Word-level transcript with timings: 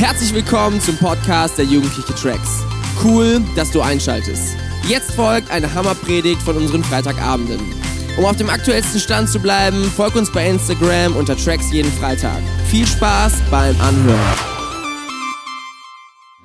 Herzlich 0.00 0.32
willkommen 0.32 0.80
zum 0.80 0.96
Podcast 0.96 1.58
der 1.58 1.66
Jugendliche 1.66 2.14
Tracks. 2.14 2.64
Cool, 3.04 3.42
dass 3.54 3.70
du 3.70 3.82
einschaltest. 3.82 4.56
Jetzt 4.88 5.10
folgt 5.12 5.50
eine 5.50 5.74
Hammerpredigt 5.74 6.40
von 6.40 6.56
unseren 6.56 6.82
Freitagabenden. 6.82 7.60
Um 8.16 8.24
auf 8.24 8.34
dem 8.36 8.48
aktuellsten 8.48 8.98
Stand 8.98 9.28
zu 9.28 9.38
bleiben, 9.38 9.84
folg 9.94 10.16
uns 10.16 10.32
bei 10.32 10.48
Instagram 10.48 11.14
unter 11.16 11.36
Tracks 11.36 11.70
jeden 11.70 11.92
Freitag. 11.92 12.38
Viel 12.70 12.86
Spaß 12.86 13.42
beim 13.50 13.78
Anhören. 13.78 14.38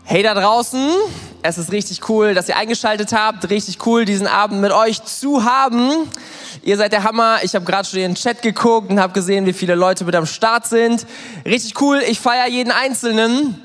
Hey 0.03 0.21
da 0.21 0.33
draußen, 0.33 0.91
es 1.48 1.57
ist 1.57 1.71
richtig 1.71 2.09
cool, 2.09 2.34
dass 2.34 2.50
ihr 2.50 2.57
eingeschaltet 2.57 3.14
habt. 3.14 3.50
Richtig 3.50 3.86
cool, 3.86 4.05
diesen 4.05 4.27
Abend 4.27 4.62
mit 4.62 4.71
euch 4.71 5.04
zu 5.04 5.44
haben. 5.44 6.09
Ihr 6.64 6.77
seid 6.77 6.91
der 6.91 7.04
Hammer. 7.04 7.39
Ich 7.44 7.54
habe 7.54 7.66
gerade 7.66 7.88
schon 7.88 8.00
in 8.00 8.12
den 8.12 8.16
Chat 8.16 8.41
geguckt 8.41 8.90
und 8.90 8.99
habe 8.99 9.13
gesehen, 9.13 9.45
wie 9.45 9.53
viele 9.53 9.76
Leute 9.76 10.05
mit 10.05 10.16
am 10.16 10.26
Start 10.26 10.66
sind. 10.66 11.05
Richtig 11.45 11.80
cool. 11.81 12.02
Ich 12.08 12.20
feiere 12.20 12.48
jeden 12.48 12.72
Einzelnen. 12.72 13.62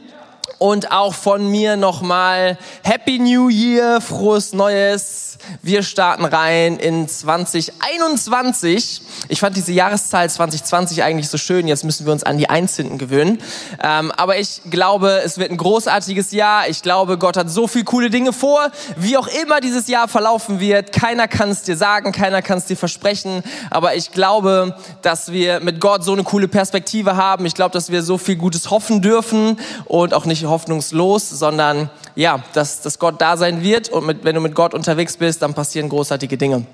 Und 0.63 0.93
auch 0.93 1.15
von 1.15 1.51
mir 1.51 1.79
nochmal 1.79 2.59
Happy 2.83 3.19
New 3.19 3.49
Year, 3.49 4.03
frohes 4.03 4.53
Neues. 4.53 5.31
Wir 5.63 5.83
starten 5.83 6.27
rein 6.27 6.77
in 6.77 7.09
2021. 7.09 9.01
Ich 9.29 9.41
fand 9.41 9.57
diese 9.57 9.73
Jahreszahl 9.73 10.29
2020 10.29 11.03
eigentlich 11.03 11.29
so 11.31 11.39
schön. 11.39 11.67
Jetzt 11.67 11.83
müssen 11.85 12.05
wir 12.05 12.13
uns 12.13 12.25
an 12.25 12.37
die 12.37 12.51
Eins 12.51 12.77
hinten 12.77 12.99
gewöhnen. 12.99 13.39
Ähm, 13.83 14.13
aber 14.13 14.39
ich 14.39 14.61
glaube, 14.69 15.23
es 15.25 15.39
wird 15.39 15.51
ein 15.51 15.57
großartiges 15.57 16.33
Jahr. 16.33 16.69
Ich 16.69 16.83
glaube, 16.83 17.17
Gott 17.17 17.39
hat 17.39 17.49
so 17.49 17.67
viele 17.67 17.85
coole 17.85 18.11
Dinge 18.11 18.35
vor. 18.35 18.71
Wie 18.97 19.17
auch 19.17 19.29
immer 19.43 19.61
dieses 19.61 19.89
Jahr 19.89 20.09
verlaufen 20.09 20.61
wird, 20.61 20.93
keiner 20.93 21.27
kann 21.27 21.49
es 21.49 21.63
dir 21.63 21.77
sagen, 21.77 22.13
keiner 22.13 22.43
kann 22.43 22.59
es 22.59 22.67
dir 22.67 22.77
versprechen. 22.77 23.43
Aber 23.71 23.95
ich 23.95 24.13
glaube, 24.13 24.77
dass 25.01 25.33
wir 25.33 25.61
mit 25.61 25.81
Gott 25.81 26.05
so 26.05 26.13
eine 26.13 26.23
coole 26.23 26.49
Perspektive 26.49 27.17
haben. 27.17 27.47
Ich 27.47 27.55
glaube, 27.55 27.73
dass 27.73 27.91
wir 27.91 28.03
so 28.03 28.19
viel 28.19 28.37
Gutes 28.37 28.71
hoffen 28.71 29.01
dürfen 29.01 29.59
und 29.87 30.13
auch 30.13 30.27
nicht 30.27 30.50
hoffnungslos, 30.51 31.31
sondern 31.31 31.91
ja, 32.15 32.43
dass, 32.53 32.83
dass 32.83 32.99
Gott 32.99 33.21
da 33.21 33.37
sein 33.37 33.63
wird. 33.63 33.89
Und 33.89 34.07
mit, 34.07 34.25
wenn 34.25 34.35
du 34.35 34.41
mit 34.41 34.55
Gott 34.55 34.75
unterwegs 34.75 35.17
bist, 35.17 35.43
dann 35.43 35.55
passieren 35.55 35.89
großartige 35.89 36.37
Dinge. 36.37 36.67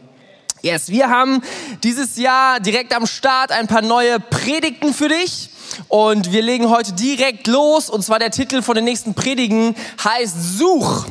Yes, 0.63 0.89
wir 0.89 1.09
haben 1.09 1.43
dieses 1.85 2.17
Jahr 2.17 2.59
direkt 2.59 2.95
am 2.95 3.07
Start 3.07 3.53
ein 3.53 3.69
paar 3.69 3.83
neue 3.83 4.19
Predigten 4.19 4.93
für 4.93 5.09
dich. 5.09 5.51
Und 5.89 6.33
wir 6.33 6.43
legen 6.43 6.71
heute 6.71 6.93
direkt 6.93 7.47
los. 7.47 7.91
Und 7.91 8.03
zwar 8.03 8.19
der 8.19 8.31
Titel 8.31 8.63
von 8.63 8.75
den 8.75 8.85
nächsten 8.85 9.15
Predigen 9.15 9.77
heißt 10.03 10.59
Such. 10.59 11.07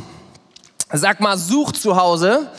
Sag 0.91 1.19
mal, 1.19 1.37
such 1.37 1.73
zu 1.73 1.95
Hause. 1.95 2.49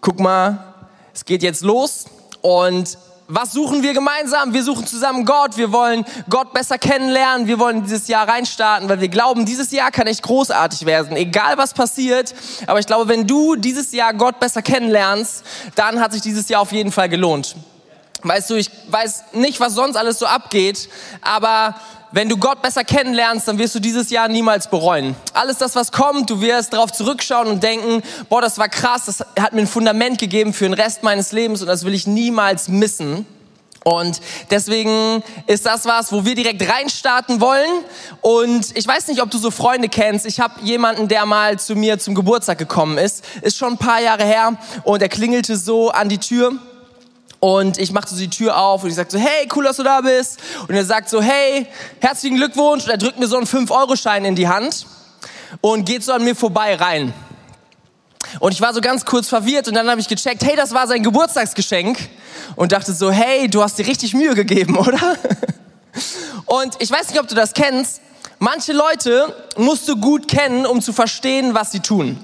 Guck 0.00 0.20
mal, 0.20 0.74
es 1.14 1.24
geht 1.24 1.42
jetzt 1.42 1.62
los. 1.62 2.06
Und 2.40 2.98
was 3.34 3.52
suchen 3.52 3.82
wir 3.82 3.94
gemeinsam? 3.94 4.52
Wir 4.52 4.62
suchen 4.62 4.86
zusammen 4.86 5.24
Gott. 5.24 5.56
Wir 5.56 5.72
wollen 5.72 6.04
Gott 6.28 6.52
besser 6.52 6.76
kennenlernen. 6.76 7.46
Wir 7.46 7.58
wollen 7.58 7.82
dieses 7.82 8.06
Jahr 8.06 8.28
reinstarten, 8.28 8.88
weil 8.90 9.00
wir 9.00 9.08
glauben, 9.08 9.46
dieses 9.46 9.70
Jahr 9.70 9.90
kann 9.90 10.06
echt 10.06 10.22
großartig 10.22 10.84
werden. 10.84 11.16
Egal 11.16 11.56
was 11.56 11.72
passiert. 11.72 12.34
Aber 12.66 12.78
ich 12.78 12.86
glaube, 12.86 13.08
wenn 13.08 13.26
du 13.26 13.56
dieses 13.56 13.92
Jahr 13.92 14.12
Gott 14.12 14.38
besser 14.38 14.60
kennenlernst, 14.60 15.44
dann 15.76 15.98
hat 15.98 16.12
sich 16.12 16.20
dieses 16.20 16.48
Jahr 16.50 16.60
auf 16.60 16.72
jeden 16.72 16.92
Fall 16.92 17.08
gelohnt. 17.08 17.56
Weißt 18.22 18.50
du, 18.50 18.54
ich 18.54 18.70
weiß 18.88 19.24
nicht, 19.32 19.60
was 19.60 19.72
sonst 19.72 19.96
alles 19.96 20.18
so 20.18 20.26
abgeht, 20.26 20.90
aber 21.22 21.74
wenn 22.12 22.28
du 22.28 22.36
Gott 22.36 22.62
besser 22.62 22.84
kennenlernst, 22.84 23.48
dann 23.48 23.58
wirst 23.58 23.74
du 23.74 23.80
dieses 23.80 24.10
Jahr 24.10 24.28
niemals 24.28 24.68
bereuen. 24.68 25.16
Alles 25.32 25.58
das, 25.58 25.74
was 25.74 25.92
kommt, 25.92 26.30
du 26.30 26.40
wirst 26.40 26.72
darauf 26.72 26.92
zurückschauen 26.92 27.48
und 27.48 27.62
denken, 27.62 28.02
boah, 28.28 28.40
das 28.40 28.58
war 28.58 28.68
krass, 28.68 29.06
das 29.06 29.20
hat 29.40 29.52
mir 29.52 29.62
ein 29.62 29.66
Fundament 29.66 30.18
gegeben 30.18 30.52
für 30.52 30.64
den 30.64 30.74
Rest 30.74 31.02
meines 31.02 31.32
Lebens 31.32 31.62
und 31.62 31.66
das 31.66 31.84
will 31.84 31.94
ich 31.94 32.06
niemals 32.06 32.68
missen. 32.68 33.26
Und 33.84 34.20
deswegen 34.50 35.22
ist 35.46 35.66
das 35.66 35.86
was, 35.86 36.12
wo 36.12 36.24
wir 36.24 36.34
direkt 36.34 36.62
reinstarten 36.68 37.40
wollen. 37.40 37.84
Und 38.20 38.76
ich 38.76 38.86
weiß 38.86 39.08
nicht, 39.08 39.20
ob 39.22 39.30
du 39.30 39.38
so 39.38 39.50
Freunde 39.50 39.88
kennst. 39.88 40.24
Ich 40.24 40.38
habe 40.38 40.54
jemanden, 40.62 41.08
der 41.08 41.26
mal 41.26 41.58
zu 41.58 41.74
mir 41.74 41.98
zum 41.98 42.14
Geburtstag 42.14 42.58
gekommen 42.58 42.98
ist. 42.98 43.24
Ist 43.40 43.56
schon 43.56 43.72
ein 43.72 43.78
paar 43.78 44.00
Jahre 44.00 44.24
her. 44.24 44.56
Und 44.84 45.02
er 45.02 45.08
klingelte 45.08 45.56
so 45.56 45.90
an 45.90 46.08
die 46.08 46.18
Tür. 46.18 46.52
Und 47.44 47.76
ich 47.78 47.90
machte 47.90 48.14
so 48.14 48.20
die 48.20 48.30
Tür 48.30 48.56
auf 48.56 48.84
und 48.84 48.90
ich 48.90 48.94
sagte 48.94 49.18
so, 49.18 49.18
hey, 49.18 49.48
cool, 49.56 49.64
dass 49.64 49.76
du 49.76 49.82
da 49.82 50.00
bist. 50.00 50.38
Und 50.68 50.76
er 50.76 50.84
sagt 50.84 51.10
so, 51.10 51.20
hey, 51.20 51.66
herzlichen 51.98 52.36
Glückwunsch. 52.36 52.84
Und 52.84 52.90
er 52.90 52.98
drückt 52.98 53.18
mir 53.18 53.26
so 53.26 53.36
einen 53.36 53.48
5-Euro-Schein 53.48 54.24
in 54.24 54.36
die 54.36 54.46
Hand 54.46 54.86
und 55.60 55.84
geht 55.84 56.04
so 56.04 56.12
an 56.12 56.22
mir 56.22 56.36
vorbei 56.36 56.76
rein. 56.76 57.12
Und 58.38 58.52
ich 58.52 58.60
war 58.60 58.72
so 58.72 58.80
ganz 58.80 59.04
kurz 59.04 59.26
verwirrt 59.28 59.66
und 59.66 59.74
dann 59.74 59.90
habe 59.90 60.00
ich 60.00 60.06
gecheckt, 60.06 60.44
hey, 60.44 60.54
das 60.54 60.72
war 60.72 60.86
sein 60.86 61.02
Geburtstagsgeschenk. 61.02 61.98
Und 62.54 62.70
dachte 62.70 62.92
so, 62.92 63.10
hey, 63.10 63.48
du 63.48 63.60
hast 63.60 63.76
dir 63.76 63.88
richtig 63.88 64.14
Mühe 64.14 64.36
gegeben, 64.36 64.76
oder? 64.78 65.16
Und 66.46 66.76
ich 66.78 66.92
weiß 66.92 67.08
nicht, 67.08 67.18
ob 67.18 67.26
du 67.26 67.34
das 67.34 67.54
kennst. 67.54 68.02
Manche 68.38 68.72
Leute 68.72 69.34
musst 69.56 69.88
du 69.88 69.96
gut 69.96 70.28
kennen, 70.28 70.64
um 70.64 70.80
zu 70.80 70.92
verstehen, 70.92 71.54
was 71.54 71.72
sie 71.72 71.80
tun. 71.80 72.22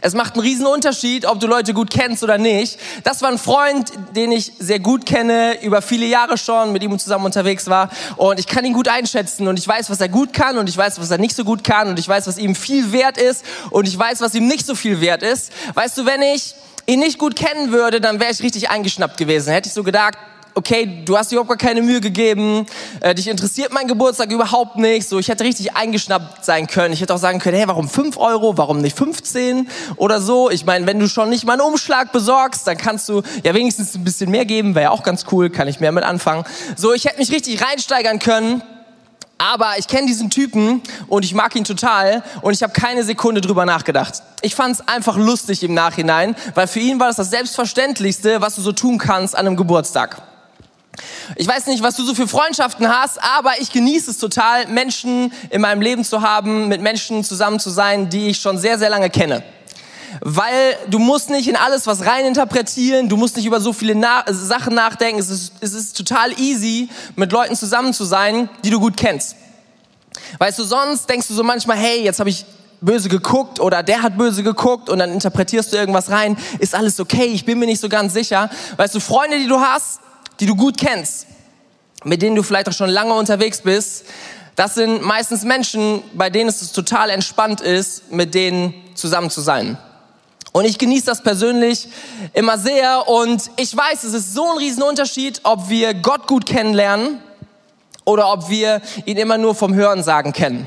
Es 0.00 0.14
macht 0.14 0.34
einen 0.34 0.42
riesen 0.42 0.66
Unterschied, 0.66 1.26
ob 1.26 1.40
du 1.40 1.46
Leute 1.46 1.74
gut 1.74 1.90
kennst 1.90 2.22
oder 2.22 2.38
nicht. 2.38 2.78
Das 3.04 3.22
war 3.22 3.30
ein 3.30 3.38
Freund, 3.38 3.92
den 4.14 4.32
ich 4.32 4.52
sehr 4.58 4.78
gut 4.78 5.06
kenne, 5.06 5.62
über 5.62 5.82
viele 5.82 6.06
Jahre 6.06 6.38
schon, 6.38 6.72
mit 6.72 6.82
ihm 6.82 6.98
zusammen 6.98 7.24
unterwegs 7.24 7.68
war. 7.68 7.90
Und 8.16 8.38
ich 8.38 8.46
kann 8.46 8.64
ihn 8.64 8.72
gut 8.72 8.88
einschätzen 8.88 9.48
und 9.48 9.58
ich 9.58 9.66
weiß, 9.66 9.90
was 9.90 10.00
er 10.00 10.08
gut 10.08 10.32
kann 10.32 10.58
und 10.58 10.68
ich 10.68 10.76
weiß, 10.76 11.00
was 11.00 11.10
er 11.10 11.18
nicht 11.18 11.36
so 11.36 11.44
gut 11.44 11.64
kann 11.64 11.88
und 11.88 11.98
ich 11.98 12.08
weiß, 12.08 12.26
was 12.26 12.38
ihm 12.38 12.54
viel 12.54 12.92
wert 12.92 13.18
ist 13.18 13.44
und 13.70 13.88
ich 13.88 13.98
weiß, 13.98 14.20
was 14.20 14.34
ihm 14.34 14.46
nicht 14.46 14.66
so 14.66 14.74
viel 14.74 15.00
wert 15.00 15.22
ist. 15.22 15.52
Weißt 15.74 15.96
du, 15.98 16.06
wenn 16.06 16.22
ich 16.22 16.54
ihn 16.86 17.00
nicht 17.00 17.18
gut 17.18 17.36
kennen 17.36 17.72
würde, 17.72 18.00
dann 18.00 18.20
wäre 18.20 18.32
ich 18.32 18.42
richtig 18.42 18.70
eingeschnappt 18.70 19.16
gewesen. 19.16 19.52
Hätte 19.52 19.68
ich 19.68 19.74
so 19.74 19.82
gedacht, 19.82 20.16
okay, 20.54 21.02
du 21.04 21.16
hast 21.16 21.32
überhaupt 21.32 21.48
gar 21.48 21.56
keine 21.56 21.82
Mühe 21.82 22.00
gegeben, 22.00 22.66
äh, 23.00 23.14
dich 23.14 23.28
interessiert 23.28 23.72
mein 23.72 23.88
Geburtstag 23.88 24.30
überhaupt 24.30 24.76
nicht, 24.76 25.08
so, 25.08 25.18
ich 25.18 25.28
hätte 25.28 25.44
richtig 25.44 25.74
eingeschnappt 25.74 26.44
sein 26.44 26.66
können. 26.66 26.92
Ich 26.92 27.00
hätte 27.00 27.14
auch 27.14 27.18
sagen 27.18 27.38
können, 27.38 27.56
hey, 27.56 27.68
warum 27.68 27.88
5 27.88 28.16
Euro, 28.16 28.56
warum 28.58 28.80
nicht 28.80 28.96
15 28.96 29.68
oder 29.96 30.20
so? 30.20 30.50
Ich 30.50 30.64
meine, 30.64 30.86
wenn 30.86 30.98
du 30.98 31.08
schon 31.08 31.28
nicht 31.28 31.44
mal 31.44 31.54
einen 31.54 31.62
Umschlag 31.62 32.12
besorgst, 32.12 32.66
dann 32.66 32.76
kannst 32.76 33.08
du 33.08 33.22
ja 33.44 33.54
wenigstens 33.54 33.94
ein 33.94 34.04
bisschen 34.04 34.30
mehr 34.30 34.44
geben, 34.44 34.74
wäre 34.74 34.84
ja 34.84 34.90
auch 34.90 35.02
ganz 35.02 35.24
cool, 35.32 35.50
kann 35.50 35.68
ich 35.68 35.80
mehr 35.80 35.92
mit 35.92 36.04
anfangen. 36.04 36.44
So, 36.76 36.92
ich 36.92 37.04
hätte 37.04 37.18
mich 37.18 37.30
richtig 37.32 37.62
reinsteigern 37.62 38.18
können. 38.18 38.62
Aber 39.38 39.72
ich 39.76 39.88
kenne 39.88 40.06
diesen 40.06 40.30
Typen 40.30 40.82
und 41.08 41.24
ich 41.24 41.34
mag 41.34 41.56
ihn 41.56 41.64
total 41.64 42.22
und 42.42 42.52
ich 42.52 42.62
habe 42.62 42.72
keine 42.72 43.02
Sekunde 43.02 43.40
drüber 43.40 43.66
nachgedacht. 43.66 44.22
Ich 44.40 44.54
fand 44.54 44.76
es 44.76 44.86
einfach 44.86 45.16
lustig 45.16 45.64
im 45.64 45.74
Nachhinein, 45.74 46.36
weil 46.54 46.68
für 46.68 46.78
ihn 46.78 47.00
war 47.00 47.08
das 47.08 47.16
das 47.16 47.30
Selbstverständlichste, 47.30 48.40
was 48.40 48.54
du 48.54 48.62
so 48.62 48.70
tun 48.70 48.98
kannst 48.98 49.36
an 49.36 49.48
einem 49.48 49.56
Geburtstag. 49.56 50.22
Ich 51.36 51.46
weiß 51.46 51.66
nicht, 51.66 51.82
was 51.82 51.96
du 51.96 52.04
so 52.04 52.14
für 52.14 52.28
Freundschaften 52.28 52.88
hast, 52.88 53.22
aber 53.22 53.52
ich 53.60 53.72
genieße 53.72 54.10
es 54.10 54.18
total, 54.18 54.66
Menschen 54.66 55.32
in 55.50 55.60
meinem 55.60 55.80
Leben 55.80 56.04
zu 56.04 56.20
haben, 56.20 56.68
mit 56.68 56.82
Menschen 56.82 57.24
zusammen 57.24 57.58
zu 57.58 57.70
sein, 57.70 58.10
die 58.10 58.28
ich 58.28 58.38
schon 58.38 58.58
sehr, 58.58 58.78
sehr 58.78 58.90
lange 58.90 59.08
kenne. 59.08 59.42
Weil 60.20 60.76
du 60.88 60.98
musst 60.98 61.30
nicht 61.30 61.48
in 61.48 61.56
alles 61.56 61.86
was 61.86 62.04
rein 62.04 62.26
interpretieren, 62.26 63.08
du 63.08 63.16
musst 63.16 63.36
nicht 63.36 63.46
über 63.46 63.60
so 63.60 63.72
viele 63.72 63.94
Na 63.94 64.24
Sachen 64.26 64.74
nachdenken. 64.74 65.18
Es 65.18 65.30
ist, 65.30 65.52
es 65.60 65.72
ist 65.72 65.96
total 65.96 66.38
easy, 66.38 66.90
mit 67.16 67.32
Leuten 67.32 67.56
zusammen 67.56 67.94
zu 67.94 68.04
sein, 68.04 68.50
die 68.62 68.70
du 68.70 68.78
gut 68.78 68.96
kennst. 68.96 69.36
Weißt 70.38 70.58
du, 70.58 70.64
sonst 70.64 71.08
denkst 71.08 71.28
du 71.28 71.34
so 71.34 71.42
manchmal, 71.42 71.78
hey, 71.78 72.02
jetzt 72.02 72.20
habe 72.20 72.28
ich 72.28 72.44
böse 72.82 73.08
geguckt 73.08 73.60
oder 73.60 73.82
der 73.82 74.02
hat 74.02 74.18
böse 74.18 74.42
geguckt 74.42 74.90
und 74.90 74.98
dann 74.98 75.12
interpretierst 75.12 75.72
du 75.72 75.76
irgendwas 75.76 76.10
rein. 76.10 76.36
Ist 76.58 76.74
alles 76.74 77.00
okay? 77.00 77.26
Ich 77.26 77.46
bin 77.46 77.58
mir 77.58 77.66
nicht 77.66 77.80
so 77.80 77.88
ganz 77.88 78.12
sicher. 78.12 78.50
Weißt 78.76 78.94
du, 78.94 79.00
Freunde, 79.00 79.38
die 79.38 79.46
du 79.46 79.60
hast, 79.60 80.00
die 80.40 80.46
du 80.46 80.56
gut 80.56 80.78
kennst, 80.78 81.26
mit 82.04 82.22
denen 82.22 82.36
du 82.36 82.42
vielleicht 82.42 82.68
auch 82.68 82.72
schon 82.72 82.90
lange 82.90 83.14
unterwegs 83.14 83.60
bist, 83.60 84.04
das 84.56 84.74
sind 84.74 85.02
meistens 85.02 85.44
Menschen, 85.44 86.02
bei 86.14 86.28
denen 86.28 86.50
es 86.50 86.72
total 86.72 87.10
entspannt 87.10 87.60
ist, 87.60 88.12
mit 88.12 88.34
denen 88.34 88.74
zusammen 88.94 89.30
zu 89.30 89.40
sein. 89.40 89.78
Und 90.52 90.66
ich 90.66 90.78
genieße 90.78 91.06
das 91.06 91.22
persönlich 91.22 91.88
immer 92.34 92.58
sehr 92.58 93.08
und 93.08 93.50
ich 93.56 93.74
weiß, 93.74 94.04
es 94.04 94.12
ist 94.12 94.34
so 94.34 94.52
ein 94.52 94.58
Riesenunterschied, 94.58 95.40
ob 95.44 95.70
wir 95.70 95.94
Gott 95.94 96.26
gut 96.26 96.44
kennenlernen 96.44 97.20
oder 98.04 98.30
ob 98.30 98.50
wir 98.50 98.82
ihn 99.06 99.16
immer 99.16 99.38
nur 99.38 99.54
vom 99.54 99.74
Hörensagen 99.74 100.34
kennen. 100.34 100.66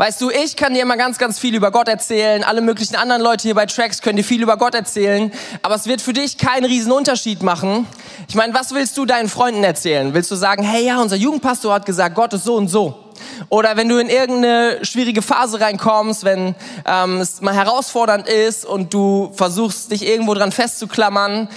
Weißt 0.00 0.20
du, 0.20 0.30
ich 0.30 0.54
kann 0.54 0.74
dir 0.74 0.82
immer 0.82 0.96
ganz, 0.96 1.18
ganz 1.18 1.40
viel 1.40 1.56
über 1.56 1.72
Gott 1.72 1.88
erzählen. 1.88 2.44
Alle 2.44 2.60
möglichen 2.60 2.94
anderen 2.94 3.20
Leute 3.20 3.42
hier 3.42 3.56
bei 3.56 3.66
Tracks 3.66 4.00
können 4.00 4.16
dir 4.16 4.22
viel 4.22 4.40
über 4.40 4.56
Gott 4.56 4.76
erzählen. 4.76 5.32
Aber 5.60 5.74
es 5.74 5.88
wird 5.88 6.00
für 6.00 6.12
dich 6.12 6.38
keinen 6.38 6.66
riesen 6.66 6.92
Unterschied 6.92 7.42
machen. 7.42 7.84
Ich 8.28 8.36
meine, 8.36 8.54
was 8.54 8.72
willst 8.72 8.96
du 8.96 9.06
deinen 9.06 9.28
Freunden 9.28 9.64
erzählen? 9.64 10.14
Willst 10.14 10.30
du 10.30 10.36
sagen, 10.36 10.62
hey 10.62 10.86
ja, 10.86 11.00
unser 11.00 11.16
Jugendpastor 11.16 11.74
hat 11.74 11.84
gesagt, 11.84 12.14
Gott 12.14 12.32
ist 12.32 12.44
so 12.44 12.54
und 12.54 12.68
so. 12.68 13.06
Oder 13.48 13.76
wenn 13.76 13.88
du 13.88 13.98
in 13.98 14.08
irgendeine 14.08 14.84
schwierige 14.84 15.20
Phase 15.20 15.60
reinkommst, 15.60 16.22
wenn 16.22 16.54
ähm, 16.86 17.20
es 17.20 17.40
mal 17.40 17.54
herausfordernd 17.54 18.28
ist 18.28 18.64
und 18.64 18.94
du 18.94 19.32
versuchst, 19.34 19.90
dich 19.90 20.06
irgendwo 20.06 20.32
dran 20.34 20.52
festzuklammern, 20.52 21.48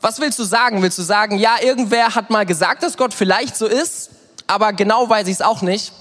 was 0.00 0.22
willst 0.22 0.38
du 0.38 0.44
sagen? 0.44 0.80
Willst 0.80 0.96
du 0.96 1.02
sagen, 1.02 1.38
ja, 1.38 1.56
irgendwer 1.62 2.14
hat 2.14 2.30
mal 2.30 2.46
gesagt, 2.46 2.82
dass 2.82 2.96
Gott 2.96 3.12
vielleicht 3.12 3.58
so 3.58 3.66
ist, 3.66 4.08
aber 4.46 4.72
genau 4.72 5.06
weiß 5.06 5.26
ich 5.26 5.34
es 5.34 5.42
auch 5.42 5.60
nicht? 5.60 5.92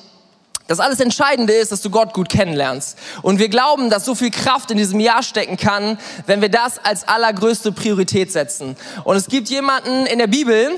Das 0.68 0.80
alles 0.80 1.00
Entscheidende 1.01 1.54
ist, 1.54 1.71
dass 1.71 1.81
du 1.81 1.89
Gott 1.89 2.13
gut 2.13 2.30
kennenlernst. 2.30 2.98
Und 3.21 3.38
wir 3.38 3.50
glauben, 3.50 3.89
dass 3.89 4.06
so 4.06 4.15
viel 4.15 4.31
Kraft 4.31 4.71
in 4.71 4.77
diesem 4.77 5.00
Jahr 5.00 5.21
stecken 5.21 5.57
kann, 5.57 5.98
wenn 6.25 6.42
wir 6.42 6.50
das 6.50 6.80
als 6.83 7.07
allergrößte 7.07 7.74
Priorität 7.74 8.31
setzen. 8.31 8.77
Und 9.04 9.18
es 9.18 9.27
gibt 9.27 9.50
jemanden 9.50 10.06
in 10.06 10.19
der 10.19 10.27
Bibel, 10.27 10.71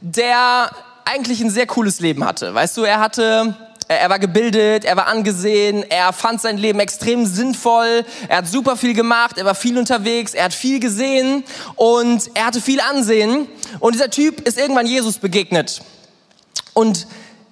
der 0.00 0.70
eigentlich 1.04 1.40
ein 1.40 1.50
sehr 1.50 1.66
cooles 1.66 2.00
Leben 2.00 2.24
hatte. 2.24 2.54
Weißt 2.54 2.76
du, 2.76 2.82
er 2.82 3.00
hatte 3.00 3.56
er 3.88 4.08
war 4.08 4.18
gebildet, 4.18 4.84
er 4.84 4.96
war 4.96 5.06
angesehen, 5.06 5.84
er 5.90 6.12
fand 6.12 6.40
sein 6.40 6.56
Leben 6.56 6.80
extrem 6.80 7.26
sinnvoll, 7.26 8.04
er 8.28 8.38
hat 8.38 8.48
super 8.48 8.76
viel 8.76 8.94
gemacht, 8.94 9.38
er 9.38 9.44
war 9.44 9.54
viel 9.54 9.76
unterwegs, 9.76 10.34
er 10.34 10.44
hat 10.44 10.54
viel 10.54 10.80
gesehen 10.80 11.44
und 11.76 12.30
er 12.34 12.46
hatte 12.46 12.60
viel 12.60 12.80
Ansehen. 12.80 13.48
Und 13.80 13.94
dieser 13.94 14.10
Typ 14.10 14.46
ist 14.46 14.58
irgendwann 14.58 14.86
Jesus 14.86 15.18
begegnet. 15.18 15.82
Und 16.74 17.06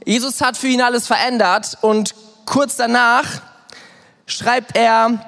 Jesus 0.05 0.41
hat 0.41 0.57
für 0.57 0.69
ihn 0.69 0.81
alles 0.81 1.07
verändert 1.07 1.79
und 1.83 2.15
kurz 2.47 2.77
danach 2.77 3.43
schreibt 4.27 4.77
er 4.77 5.25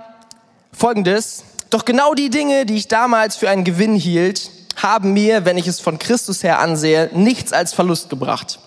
Folgendes. 0.72 1.44
Doch 1.70 1.84
genau 1.84 2.14
die 2.14 2.30
Dinge, 2.30 2.66
die 2.66 2.76
ich 2.76 2.88
damals 2.88 3.36
für 3.36 3.50
einen 3.50 3.64
Gewinn 3.64 3.94
hielt, 3.94 4.50
haben 4.76 5.12
mir, 5.12 5.44
wenn 5.44 5.58
ich 5.58 5.66
es 5.66 5.80
von 5.80 5.98
Christus 5.98 6.42
her 6.42 6.58
ansehe, 6.58 7.10
nichts 7.12 7.52
als 7.52 7.72
Verlust 7.72 8.10
gebracht. 8.10 8.58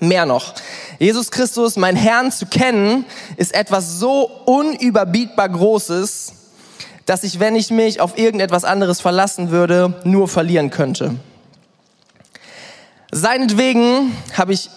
Mehr 0.00 0.26
noch, 0.26 0.54
Jesus 0.98 1.30
Christus, 1.30 1.76
mein 1.76 1.96
Herrn 1.96 2.32
zu 2.32 2.46
kennen, 2.46 3.04
ist 3.36 3.54
etwas 3.54 3.98
so 3.98 4.24
unüberbietbar 4.44 5.48
Großes, 5.48 6.32
dass 7.06 7.24
ich, 7.24 7.40
wenn 7.40 7.54
ich 7.54 7.70
mich 7.70 8.00
auf 8.00 8.18
irgendetwas 8.18 8.64
anderes 8.64 9.00
verlassen 9.00 9.50
würde, 9.50 10.00
nur 10.04 10.28
verlieren 10.28 10.70
könnte. 10.70 11.16
Seinetwegen 13.12 14.16
habe 14.36 14.52
ich 14.52 14.70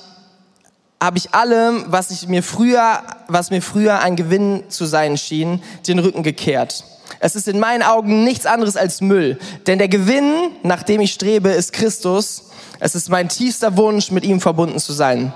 habe 1.02 1.18
ich 1.18 1.34
allem, 1.34 1.86
was 1.88 2.12
ich 2.12 2.28
mir 2.28 2.44
früher, 2.44 3.04
was 3.28 3.52
mir 3.52 3.62
früher 3.62 4.00
ein 4.00 4.16
Gewinn 4.16 4.64
zu 4.70 4.86
sein 4.86 5.18
schien, 5.18 5.62
den 5.88 6.00
Rücken 6.00 6.24
gekehrt. 6.24 6.84
Es 7.20 7.36
ist 7.36 7.48
in 7.48 7.60
meinen 7.60 7.84
Augen 7.84 8.24
nichts 8.24 8.46
anderes 8.46 8.76
als 8.76 9.02
Müll, 9.02 9.40
denn 9.66 9.78
der 9.78 9.88
Gewinn, 9.88 10.52
nach 10.64 10.84
dem 10.84 11.02
ich 11.02 11.14
strebe, 11.14 11.50
ist 11.50 11.74
Christus. 11.74 12.44
Es 12.80 12.96
ist 12.96 13.10
mein 13.10 13.30
tiefster 13.30 13.78
Wunsch, 13.78 14.12
mit 14.12 14.24
ihm 14.24 14.42
verbunden 14.42 14.80
zu 14.80 14.94
sein. 14.94 15.34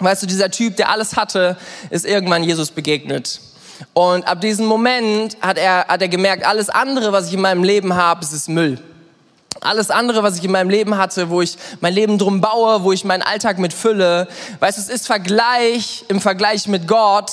Weißt 0.00 0.22
du, 0.22 0.26
dieser 0.26 0.50
Typ, 0.50 0.76
der 0.76 0.90
alles 0.90 1.16
hatte, 1.16 1.56
ist 1.90 2.04
irgendwann 2.04 2.42
Jesus 2.42 2.70
begegnet. 2.70 3.40
Und 3.92 4.26
ab 4.26 4.40
diesem 4.40 4.66
Moment 4.66 5.36
hat 5.40 5.58
er, 5.58 5.86
hat 5.86 6.02
er 6.02 6.08
gemerkt, 6.08 6.44
alles 6.44 6.68
andere, 6.68 7.12
was 7.12 7.28
ich 7.28 7.34
in 7.34 7.40
meinem 7.40 7.62
Leben 7.62 7.94
habe, 7.94 8.24
ist 8.24 8.48
Müll. 8.48 8.80
Alles 9.60 9.90
andere, 9.90 10.22
was 10.22 10.36
ich 10.36 10.44
in 10.44 10.50
meinem 10.50 10.70
Leben 10.70 10.96
hatte, 10.98 11.30
wo 11.30 11.40
ich 11.40 11.56
mein 11.80 11.94
Leben 11.94 12.18
drum 12.18 12.40
baue, 12.40 12.82
wo 12.82 12.92
ich 12.92 13.04
meinen 13.04 13.22
Alltag 13.22 13.58
mit 13.58 13.72
fülle, 13.72 14.28
weißt 14.60 14.78
du, 14.78 14.82
es 14.82 14.88
ist 14.88 15.06
Vergleich, 15.06 16.04
im 16.08 16.20
Vergleich 16.20 16.66
mit 16.66 16.88
Gott, 16.88 17.30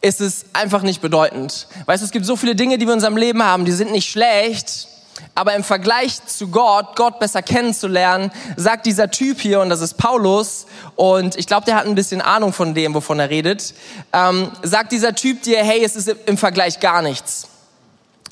ist 0.00 0.20
es 0.20 0.44
einfach 0.52 0.82
nicht 0.82 1.00
bedeutend. 1.00 1.66
Weißt 1.86 2.02
du, 2.02 2.04
es 2.04 2.12
gibt 2.12 2.26
so 2.26 2.36
viele 2.36 2.54
Dinge, 2.54 2.76
die 2.76 2.86
wir 2.86 2.92
in 2.92 2.98
unserem 2.98 3.16
Leben 3.16 3.42
haben, 3.42 3.64
die 3.64 3.72
sind 3.72 3.90
nicht 3.90 4.10
schlecht, 4.10 4.88
aber 5.34 5.54
im 5.54 5.64
Vergleich 5.64 6.24
zu 6.26 6.48
Gott, 6.48 6.94
Gott 6.94 7.18
besser 7.18 7.42
kennenzulernen, 7.42 8.30
sagt 8.56 8.86
dieser 8.86 9.10
Typ 9.10 9.40
hier, 9.40 9.60
und 9.60 9.70
das 9.70 9.80
ist 9.80 9.94
Paulus, 9.94 10.66
und 10.94 11.36
ich 11.36 11.46
glaube, 11.46 11.64
der 11.64 11.76
hat 11.76 11.86
ein 11.86 11.94
bisschen 11.94 12.20
Ahnung 12.20 12.52
von 12.52 12.74
dem, 12.74 12.94
wovon 12.94 13.18
er 13.18 13.30
redet, 13.30 13.74
ähm, 14.12 14.50
sagt 14.62 14.92
dieser 14.92 15.14
Typ 15.14 15.42
dir, 15.42 15.64
hey, 15.64 15.82
es 15.82 15.96
ist 15.96 16.08
im 16.26 16.36
Vergleich 16.36 16.80
gar 16.80 17.00
nichts. 17.00 17.48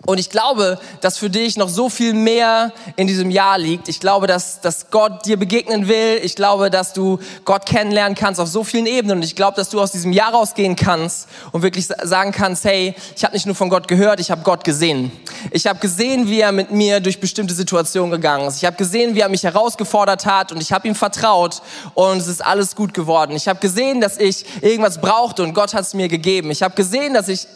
Und 0.05 0.19
ich 0.19 0.31
glaube, 0.31 0.81
dass 1.01 1.17
für 1.17 1.31
dich 1.31 1.57
noch 1.57 1.69
so 1.69 1.89
viel 1.89 2.13
mehr 2.13 2.73
in 2.97 3.07
diesem 3.07 3.31
Jahr 3.31 3.57
liegt. 3.57 3.89
Ich 3.89 4.01
glaube, 4.01 4.27
dass, 4.27 4.61
dass 4.61 4.91
Gott 4.91 5.27
dir 5.27 5.37
begegnen 5.37 5.87
will. 5.87 6.21
Ich 6.25 6.35
glaube, 6.35 6.71
dass 6.71 6.93
du 6.93 7.21
Gott 7.45 7.67
kennenlernen 7.67 8.17
kannst 8.17 8.41
auf 8.41 8.49
so 8.49 8.65
vielen 8.65 8.87
Ebenen. 8.87 9.19
Und 9.19 9.23
ich 9.23 9.37
glaube, 9.37 9.57
dass 9.57 9.69
du 9.69 9.81
aus 9.81 9.93
diesem 9.93 10.13
Jahr 10.13 10.33
rausgehen 10.33 10.75
kannst 10.75 11.29
und 11.53 11.63
wirklich 11.63 11.87
sagen 11.87 12.33
kannst, 12.33 12.65
hey, 12.65 12.97
ich 13.15 13.23
habe 13.23 13.35
nicht 13.35 13.47
nur 13.47 13.55
von 13.55 13.69
Gott 13.69 13.87
gehört, 13.87 14.19
ich 14.19 14.33
habe 14.33 14.43
Gott 14.43 14.65
gesehen. 14.65 15.13
Ich 15.53 15.69
habe 15.69 15.79
gesehen, 15.79 16.27
wie 16.27 16.41
er 16.41 16.51
mit 16.51 16.73
mir 16.73 16.99
durch 16.99 17.21
bestimmte 17.21 17.55
Situationen 17.55 18.11
gegangen 18.11 18.49
ist. 18.49 18.57
Ich 18.57 18.65
habe 18.65 18.77
gesehen, 18.77 19.15
wie 19.15 19.21
er 19.21 19.29
mich 19.29 19.45
herausgefordert 19.45 20.27
hat 20.27 20.51
und 20.51 20.61
ich 20.61 20.73
habe 20.73 20.89
ihm 20.89 20.97
vertraut 20.97 21.63
und 21.95 22.17
es 22.19 22.27
ist 22.27 22.45
alles 22.45 22.75
gut 22.75 22.93
geworden. 22.93 23.37
Ich 23.37 23.47
habe 23.47 23.61
gesehen, 23.61 24.01
dass 24.01 24.19
ich 24.19 24.45
irgendwas 24.63 25.01
brauchte 25.01 25.45
und 25.45 25.55
Gott 25.55 25.75
hat 25.75 25.83
es 25.83 25.95
mir 25.95 26.09
gegeben. 26.09 26.51
Ich 26.51 26.63
habe 26.63 26.75
gesehen, 26.75 27.15
dass 27.15 27.29
ich 27.29 27.47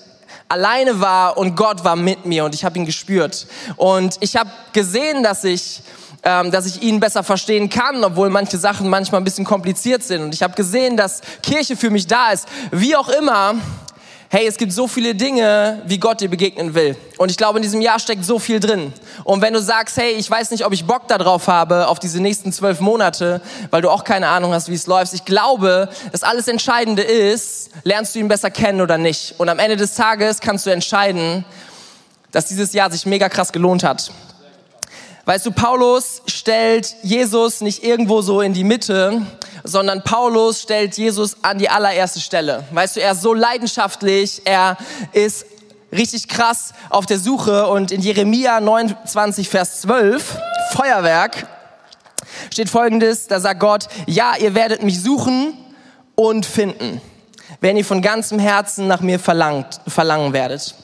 alleine 0.48 1.00
war 1.00 1.36
und 1.36 1.56
Gott 1.56 1.84
war 1.84 1.96
mit 1.96 2.26
mir 2.26 2.44
und 2.44 2.54
ich 2.54 2.64
habe 2.64 2.78
ihn 2.78 2.86
gespürt. 2.86 3.46
Und 3.76 4.16
ich 4.20 4.36
habe 4.36 4.50
gesehen, 4.72 5.22
dass 5.22 5.44
ich 5.44 5.82
ähm, 6.22 6.50
dass 6.50 6.66
ich 6.66 6.82
ihn 6.82 6.98
besser 6.98 7.22
verstehen 7.22 7.70
kann, 7.70 8.02
obwohl 8.02 8.30
manche 8.30 8.58
Sachen 8.58 8.88
manchmal 8.88 9.20
ein 9.20 9.24
bisschen 9.24 9.44
kompliziert 9.44 10.02
sind. 10.02 10.22
Und 10.22 10.34
ich 10.34 10.42
habe 10.42 10.54
gesehen, 10.54 10.96
dass 10.96 11.20
Kirche 11.40 11.76
für 11.76 11.88
mich 11.88 12.08
da 12.08 12.32
ist. 12.32 12.48
Wie 12.72 12.96
auch 12.96 13.08
immer, 13.08 13.54
hey, 14.28 14.46
es 14.46 14.56
gibt 14.56 14.72
so 14.72 14.88
viele 14.88 15.14
Dinge, 15.14 15.82
wie 15.86 15.98
Gott 15.98 16.20
dir 16.20 16.28
begegnen 16.28 16.74
will. 16.74 16.96
Und 17.16 17.30
ich 17.30 17.36
glaube, 17.36 17.58
in 17.58 17.62
diesem 17.62 17.80
Jahr 17.80 17.98
steckt 17.98 18.24
so 18.24 18.38
viel 18.38 18.60
drin. 18.60 18.92
Und 19.24 19.40
wenn 19.40 19.54
du 19.54 19.60
sagst, 19.60 19.96
hey, 19.96 20.12
ich 20.12 20.30
weiß 20.30 20.50
nicht, 20.50 20.66
ob 20.66 20.72
ich 20.72 20.84
Bock 20.84 21.08
darauf 21.08 21.48
habe, 21.48 21.88
auf 21.88 21.98
diese 21.98 22.20
nächsten 22.20 22.52
zwölf 22.52 22.80
Monate, 22.80 23.40
weil 23.70 23.82
du 23.82 23.90
auch 23.90 24.04
keine 24.04 24.28
Ahnung 24.28 24.52
hast, 24.52 24.68
wie 24.68 24.74
es 24.74 24.86
läuft. 24.86 25.12
Ich 25.14 25.24
glaube, 25.24 25.88
das 26.12 26.22
alles 26.22 26.48
Entscheidende 26.48 27.02
ist, 27.02 27.70
lernst 27.84 28.14
du 28.14 28.18
ihn 28.18 28.28
besser 28.28 28.50
kennen 28.50 28.80
oder 28.80 28.98
nicht. 28.98 29.34
Und 29.38 29.48
am 29.48 29.58
Ende 29.58 29.76
des 29.76 29.94
Tages 29.94 30.40
kannst 30.40 30.66
du 30.66 30.70
entscheiden, 30.70 31.44
dass 32.32 32.46
dieses 32.46 32.72
Jahr 32.72 32.90
sich 32.90 33.06
mega 33.06 33.28
krass 33.28 33.52
gelohnt 33.52 33.84
hat. 33.84 34.10
Weißt 35.26 35.44
du, 35.44 35.50
Paulus 35.50 36.22
stellt 36.26 36.94
Jesus 37.02 37.60
nicht 37.60 37.82
irgendwo 37.82 38.22
so 38.22 38.42
in 38.42 38.52
die 38.52 38.62
Mitte, 38.62 39.22
sondern 39.64 40.04
Paulus 40.04 40.62
stellt 40.62 40.96
Jesus 40.96 41.38
an 41.42 41.58
die 41.58 41.68
allererste 41.68 42.20
Stelle. 42.20 42.62
Weißt 42.70 42.94
du, 42.94 43.00
er 43.00 43.10
ist 43.10 43.22
so 43.22 43.34
leidenschaftlich, 43.34 44.42
er 44.44 44.76
ist 45.12 45.46
richtig 45.90 46.28
krass 46.28 46.74
auf 46.90 47.06
der 47.06 47.18
Suche 47.18 47.66
und 47.66 47.90
in 47.90 48.02
Jeremia 48.02 48.60
29, 48.60 49.48
Vers 49.48 49.80
12, 49.80 50.38
Feuerwerk, 50.70 51.48
steht 52.52 52.70
folgendes, 52.70 53.26
da 53.26 53.40
sagt 53.40 53.58
Gott, 53.58 53.88
ja, 54.06 54.34
ihr 54.38 54.54
werdet 54.54 54.84
mich 54.84 55.02
suchen 55.02 55.58
und 56.14 56.46
finden, 56.46 57.00
wenn 57.60 57.76
ihr 57.76 57.84
von 57.84 58.00
ganzem 58.00 58.38
Herzen 58.38 58.86
nach 58.86 59.00
mir 59.00 59.18
verlangt, 59.18 59.80
verlangen 59.88 60.32
werdet. 60.32 60.76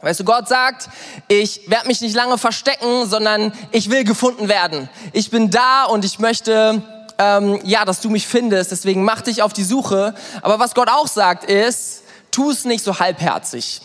Weißt 0.00 0.20
du, 0.20 0.24
Gott 0.24 0.46
sagt, 0.46 0.88
ich 1.26 1.68
werde 1.68 1.88
mich 1.88 2.00
nicht 2.00 2.14
lange 2.14 2.38
verstecken, 2.38 3.06
sondern 3.06 3.52
ich 3.72 3.90
will 3.90 4.04
gefunden 4.04 4.48
werden. 4.48 4.88
Ich 5.12 5.30
bin 5.30 5.50
da 5.50 5.84
und 5.84 6.04
ich 6.04 6.20
möchte, 6.20 6.82
ähm, 7.18 7.60
ja, 7.64 7.84
dass 7.84 8.00
du 8.00 8.08
mich 8.08 8.28
findest. 8.28 8.70
Deswegen 8.70 9.02
mach 9.02 9.22
dich 9.22 9.42
auf 9.42 9.52
die 9.52 9.64
Suche. 9.64 10.14
Aber 10.42 10.60
was 10.60 10.74
Gott 10.74 10.88
auch 10.88 11.08
sagt 11.08 11.44
ist, 11.44 12.02
tu 12.30 12.50
es 12.50 12.64
nicht 12.64 12.84
so 12.84 13.00
halbherzig. 13.00 13.80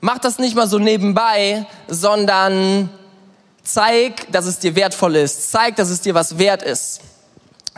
Mach 0.00 0.18
das 0.18 0.38
nicht 0.38 0.56
mal 0.56 0.66
so 0.66 0.78
nebenbei, 0.78 1.66
sondern 1.88 2.88
zeig, 3.62 4.30
dass 4.32 4.46
es 4.46 4.58
dir 4.58 4.74
wertvoll 4.76 5.16
ist. 5.16 5.50
Zeig, 5.50 5.76
dass 5.76 5.90
es 5.90 6.00
dir 6.00 6.14
was 6.14 6.38
wert 6.38 6.62
ist. 6.62 7.00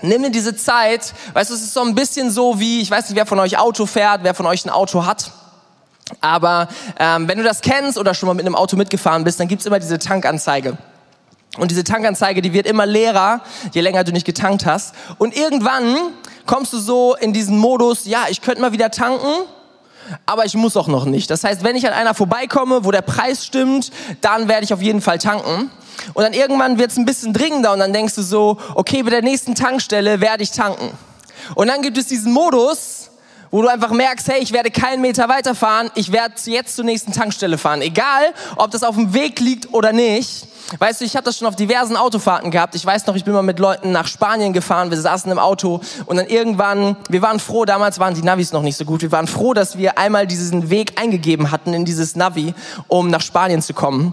Nimm 0.03 0.23
dir 0.23 0.31
diese 0.31 0.55
Zeit. 0.55 1.15
Weißt 1.33 1.51
du, 1.51 1.55
es 1.55 1.63
ist 1.63 1.75
so 1.75 1.83
ein 1.83 1.97
bisschen 1.97 2.31
so 2.31 2.61
wie, 2.61 2.81
ich 2.81 2.91
weiß 2.91 3.09
nicht, 3.09 3.17
wer 3.17 3.27
von 3.27 3.41
euch 3.41 3.59
Auto 3.59 3.87
fährt, 3.87 4.23
wer 4.23 4.35
von 4.35 4.47
euch 4.47 4.65
ein 4.65 4.71
Auto 4.71 5.05
hat. 5.05 5.33
Aber 6.21 6.69
ähm, 6.99 7.29
wenn 7.29 7.39
du 7.39 7.45
das 7.45 7.61
kennst 7.61 7.99
oder 7.99 8.15
schon 8.15 8.27
mal 8.27 8.35
mit 8.35 8.47
einem 8.47 8.55
Auto 8.55 8.77
mitgefahren 8.77 9.25
bist, 9.25 9.41
dann 9.41 9.49
gibt's 9.49 9.67
immer 9.67 9.79
diese 9.79 9.99
Tankanzeige. 9.99 10.77
Und 11.59 11.71
diese 11.71 11.85
Tankanzeige, 11.85 12.43
die 12.43 12.53
wird 12.53 12.67
immer 12.67 12.87
leerer, 12.87 13.41
je 13.73 13.81
länger 13.81 14.05
du 14.05 14.13
nicht 14.13 14.27
getankt 14.27 14.67
hast. 14.67 14.95
Und 15.19 15.37
irgendwann 15.37 15.97
kommst 16.45 16.73
du 16.73 16.79
so 16.79 17.15
in 17.17 17.33
diesen 17.33 17.59
Modus, 17.59 18.05
ja, 18.05 18.27
ich 18.29 18.43
könnte 18.43 18.61
mal 18.61 18.73
wieder 18.73 18.91
tanken, 18.91 19.47
aber 20.27 20.45
ich 20.45 20.55
muss 20.55 20.77
auch 20.77 20.89
noch 20.89 21.05
nicht. 21.05 21.31
Das 21.31 21.45
heißt, 21.45 21.65
wenn 21.65 21.77
ich 21.77 21.87
an 21.87 21.93
einer 21.93 22.15
vorbeikomme, 22.15 22.85
wo 22.85 22.91
der 22.91 23.03
Preis 23.03 23.45
stimmt, 23.45 23.91
dann 24.21 24.49
werde 24.49 24.65
ich 24.65 24.73
auf 24.73 24.83
jeden 24.83 25.01
Fall 25.01 25.19
tanken. 25.19 25.71
Und 26.15 26.23
dann 26.23 26.33
irgendwann 26.33 26.79
wird's 26.79 26.97
ein 26.97 27.07
bisschen 27.07 27.33
dringender 27.33 27.73
und 27.73 27.81
dann 27.81 27.93
denkst 27.93 28.15
du 28.15 28.23
so, 28.23 28.59
okay, 28.75 29.03
bei 29.03 29.11
der 29.11 29.23
nächsten 29.23 29.55
Tankstelle 29.55 30.21
werde 30.21 30.43
ich 30.43 30.51
tanken. 30.51 30.91
Und 31.55 31.69
dann 31.69 31.83
gibt 31.83 31.97
es 31.99 32.07
diesen 32.07 32.33
Modus, 32.33 33.06
wo 33.51 33.63
du 33.63 33.69
einfach 33.69 33.91
merkst, 33.91 34.29
hey, 34.29 34.41
ich 34.41 34.53
werde 34.53 34.71
keinen 34.71 35.01
Meter 35.01 35.29
weiterfahren, 35.29 35.91
ich 35.95 36.13
werde 36.13 36.35
jetzt 36.47 36.77
zur 36.77 36.85
nächsten 36.85 37.13
Tankstelle 37.13 37.59
fahren. 37.59 37.83
Egal, 37.83 38.33
ob 38.57 38.71
das 38.71 38.83
auf 38.83 38.97
dem 38.97 39.15
Weg 39.15 39.41
liegt 39.41 39.73
oder 39.73 39.93
nicht. 39.93 40.47
Weißt 40.79 41.01
du, 41.01 41.05
ich 41.05 41.15
habe 41.15 41.25
das 41.25 41.39
schon 41.39 41.47
auf 41.47 41.55
diversen 41.55 41.97
Autofahrten 41.97 42.51
gehabt. 42.51 42.75
Ich 42.75 42.85
weiß 42.85 43.07
noch, 43.07 43.15
ich 43.15 43.25
bin 43.25 43.33
mal 43.33 43.43
mit 43.43 43.61
Leuten 43.61 43.93
nach 43.93 44.09
Spanien 44.09 44.53
gefahren, 44.53 44.91
wir 44.91 45.01
saßen 45.01 45.31
im 45.31 45.39
Auto 45.39 45.81
und 46.07 46.17
dann 46.17 46.27
irgendwann, 46.27 46.97
wir 47.09 47.23
waren 47.23 47.39
froh, 47.39 47.65
damals 47.65 48.01
waren 48.01 48.15
die 48.15 48.23
Navis 48.23 48.53
noch 48.53 48.63
nicht 48.63 48.77
so 48.77 48.85
gut, 48.85 49.03
wir 49.03 49.13
waren 49.13 49.29
froh, 49.29 49.55
dass 49.55 49.79
wir 49.79 49.97
einmal 49.97 50.27
diesen 50.27 50.69
Weg 50.69 51.01
eingegeben 51.01 51.53
hatten 51.53 51.73
in 51.73 51.85
dieses 51.85 52.17
Navi, 52.17 52.53
um 52.89 53.09
nach 53.09 53.21
Spanien 53.21 53.63
zu 53.63 53.75
kommen 53.75 54.13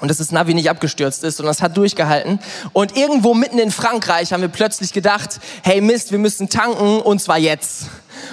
und 0.00 0.08
dass 0.08 0.18
das 0.18 0.32
Navi 0.32 0.54
nicht 0.54 0.70
abgestürzt 0.70 1.24
ist 1.24 1.40
und 1.40 1.46
das 1.46 1.62
hat 1.62 1.76
durchgehalten. 1.76 2.38
Und 2.72 2.96
irgendwo 2.96 3.34
mitten 3.34 3.58
in 3.58 3.70
Frankreich 3.70 4.32
haben 4.32 4.40
wir 4.40 4.48
plötzlich 4.48 4.92
gedacht, 4.92 5.40
hey 5.62 5.80
Mist, 5.80 6.12
wir 6.12 6.18
müssen 6.18 6.48
tanken 6.48 7.00
und 7.00 7.20
zwar 7.20 7.38
jetzt. 7.38 7.86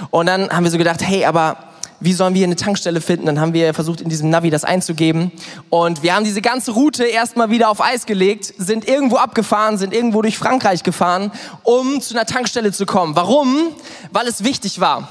Und 0.09 0.27
dann 0.27 0.49
haben 0.49 0.63
wir 0.63 0.71
so 0.71 0.77
gedacht, 0.77 1.01
hey, 1.01 1.25
aber 1.25 1.57
wie 1.99 2.13
sollen 2.13 2.35
wir 2.35 2.43
eine 2.43 2.55
Tankstelle 2.55 3.01
finden? 3.01 3.25
Dann 3.25 3.39
haben 3.39 3.53
wir 3.53 3.73
versucht, 3.73 4.01
in 4.01 4.09
diesem 4.09 4.29
Navi 4.29 4.49
das 4.49 4.63
einzugeben. 4.63 5.31
Und 5.69 6.03
wir 6.03 6.15
haben 6.15 6.23
diese 6.23 6.41
ganze 6.41 6.71
Route 6.71 7.05
erstmal 7.05 7.49
wieder 7.49 7.69
auf 7.69 7.81
Eis 7.81 8.05
gelegt, 8.05 8.53
sind 8.57 8.87
irgendwo 8.87 9.17
abgefahren, 9.17 9.77
sind 9.77 9.93
irgendwo 9.93 10.21
durch 10.21 10.37
Frankreich 10.37 10.83
gefahren, 10.83 11.31
um 11.63 11.99
zu 12.01 12.13
einer 12.13 12.25
Tankstelle 12.25 12.71
zu 12.71 12.85
kommen. 12.85 13.15
Warum? 13.15 13.69
Weil 14.11 14.27
es 14.27 14.43
wichtig 14.43 14.79
war. 14.79 15.09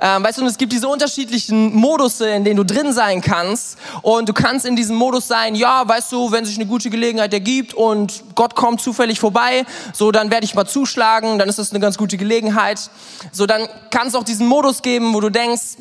Ähm, 0.00 0.24
weißt 0.24 0.38
du, 0.38 0.46
es 0.46 0.58
gibt 0.58 0.72
diese 0.72 0.88
unterschiedlichen 0.88 1.74
Modus, 1.74 2.20
in 2.20 2.44
denen 2.44 2.56
du 2.56 2.64
drin 2.64 2.92
sein 2.92 3.20
kannst. 3.20 3.78
Und 4.02 4.28
du 4.28 4.32
kannst 4.32 4.66
in 4.66 4.76
diesem 4.76 4.96
Modus 4.96 5.28
sein, 5.28 5.54
ja, 5.54 5.86
weißt 5.86 6.12
du, 6.12 6.32
wenn 6.32 6.44
sich 6.44 6.56
eine 6.56 6.66
gute 6.66 6.90
Gelegenheit 6.90 7.32
ergibt 7.32 7.74
und 7.74 8.22
Gott 8.34 8.54
kommt 8.54 8.80
zufällig 8.80 9.20
vorbei, 9.20 9.64
so 9.92 10.10
dann 10.10 10.30
werde 10.30 10.44
ich 10.44 10.54
mal 10.54 10.66
zuschlagen, 10.66 11.38
dann 11.38 11.48
ist 11.48 11.58
das 11.58 11.70
eine 11.70 11.80
ganz 11.80 11.98
gute 11.98 12.16
Gelegenheit. 12.16 12.90
So 13.32 13.46
dann 13.46 13.68
kann 13.90 14.08
es 14.08 14.14
auch 14.14 14.24
diesen 14.24 14.46
Modus 14.46 14.82
geben, 14.82 15.14
wo 15.14 15.20
du 15.20 15.30
denkst, 15.30 15.76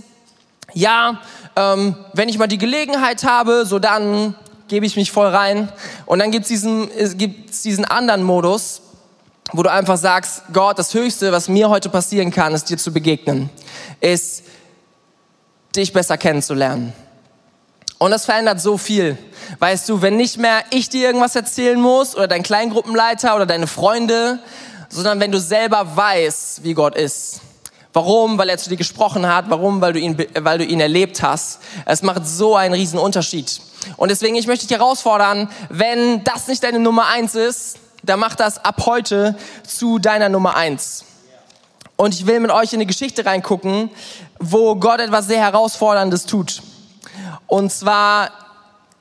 ja, 0.73 1.19
ähm, 1.55 1.95
wenn 2.13 2.29
ich 2.29 2.37
mal 2.37 2.47
die 2.47 2.57
Gelegenheit 2.57 3.23
habe, 3.23 3.65
so 3.65 3.79
dann 3.79 4.35
gebe 4.67 4.85
ich 4.85 4.95
mich 4.95 5.11
voll 5.11 5.27
rein. 5.27 5.69
Und 6.05 6.19
dann 6.19 6.31
gibt 6.31 6.43
es 6.43 6.49
diesen, 6.49 6.89
gibt's 7.17 7.61
diesen 7.61 7.85
anderen 7.85 8.23
Modus, 8.23 8.81
wo 9.51 9.61
du 9.61 9.71
einfach 9.71 9.97
sagst, 9.97 10.43
Gott, 10.51 10.79
das 10.79 10.93
Höchste, 10.93 11.31
was 11.31 11.47
mir 11.47 11.69
heute 11.69 11.89
passieren 11.89 12.31
kann, 12.31 12.53
ist 12.53 12.69
dir 12.69 12.77
zu 12.77 12.91
begegnen, 12.91 13.49
ist 13.99 14.43
dich 15.75 15.93
besser 15.93 16.17
kennenzulernen. 16.17 16.93
Und 17.97 18.11
das 18.11 18.25
verändert 18.25 18.59
so 18.59 18.77
viel. 18.77 19.17
Weißt 19.59 19.87
du, 19.87 20.01
wenn 20.01 20.17
nicht 20.17 20.37
mehr 20.37 20.63
ich 20.71 20.89
dir 20.89 21.07
irgendwas 21.07 21.35
erzählen 21.35 21.79
muss 21.79 22.15
oder 22.15 22.27
dein 22.27 22.43
Kleingruppenleiter 22.43 23.35
oder 23.35 23.45
deine 23.45 23.67
Freunde, 23.67 24.39
sondern 24.89 25.19
wenn 25.19 25.31
du 25.31 25.39
selber 25.39 25.95
weißt, 25.95 26.63
wie 26.63 26.73
Gott 26.73 26.95
ist. 26.95 27.39
Warum? 27.93 28.37
Weil 28.37 28.49
er 28.49 28.57
zu 28.57 28.69
dir 28.69 28.75
gesprochen 28.75 29.27
hat. 29.27 29.45
Warum? 29.49 29.79
Weil 29.79 29.93
du 29.93 29.99
ihn, 29.99 30.17
weil 30.39 30.57
du 30.57 30.65
ihn 30.65 30.79
erlebt 30.79 31.21
hast. 31.21 31.59
Es 31.85 32.01
macht 32.01 32.27
so 32.27 32.55
einen 32.55 32.73
riesen 32.73 32.99
Unterschied. 32.99 33.61
Und 33.97 34.09
deswegen, 34.09 34.35
ich 34.35 34.47
möchte 34.47 34.67
dich 34.67 34.77
herausfordern, 34.77 35.49
wenn 35.69 36.23
das 36.23 36.47
nicht 36.47 36.63
deine 36.63 36.79
Nummer 36.79 37.07
eins 37.07 37.35
ist, 37.35 37.77
dann 38.01 38.19
mach 38.19 38.35
das 38.35 38.63
ab 38.63 38.85
heute 38.85 39.37
zu 39.65 39.99
deiner 39.99 40.27
Nummer 40.29 40.55
eins. 40.55 41.05
Und 41.95 42.13
ich 42.13 42.25
will 42.25 42.39
mit 42.39 42.51
euch 42.51 42.73
in 42.73 42.77
eine 42.79 42.85
Geschichte 42.85 43.25
reingucken, 43.25 43.89
wo 44.39 44.75
Gott 44.75 44.99
etwas 44.99 45.27
sehr 45.27 45.39
Herausforderndes 45.39 46.25
tut. 46.25 46.61
Und 47.47 47.71
zwar 47.71 48.31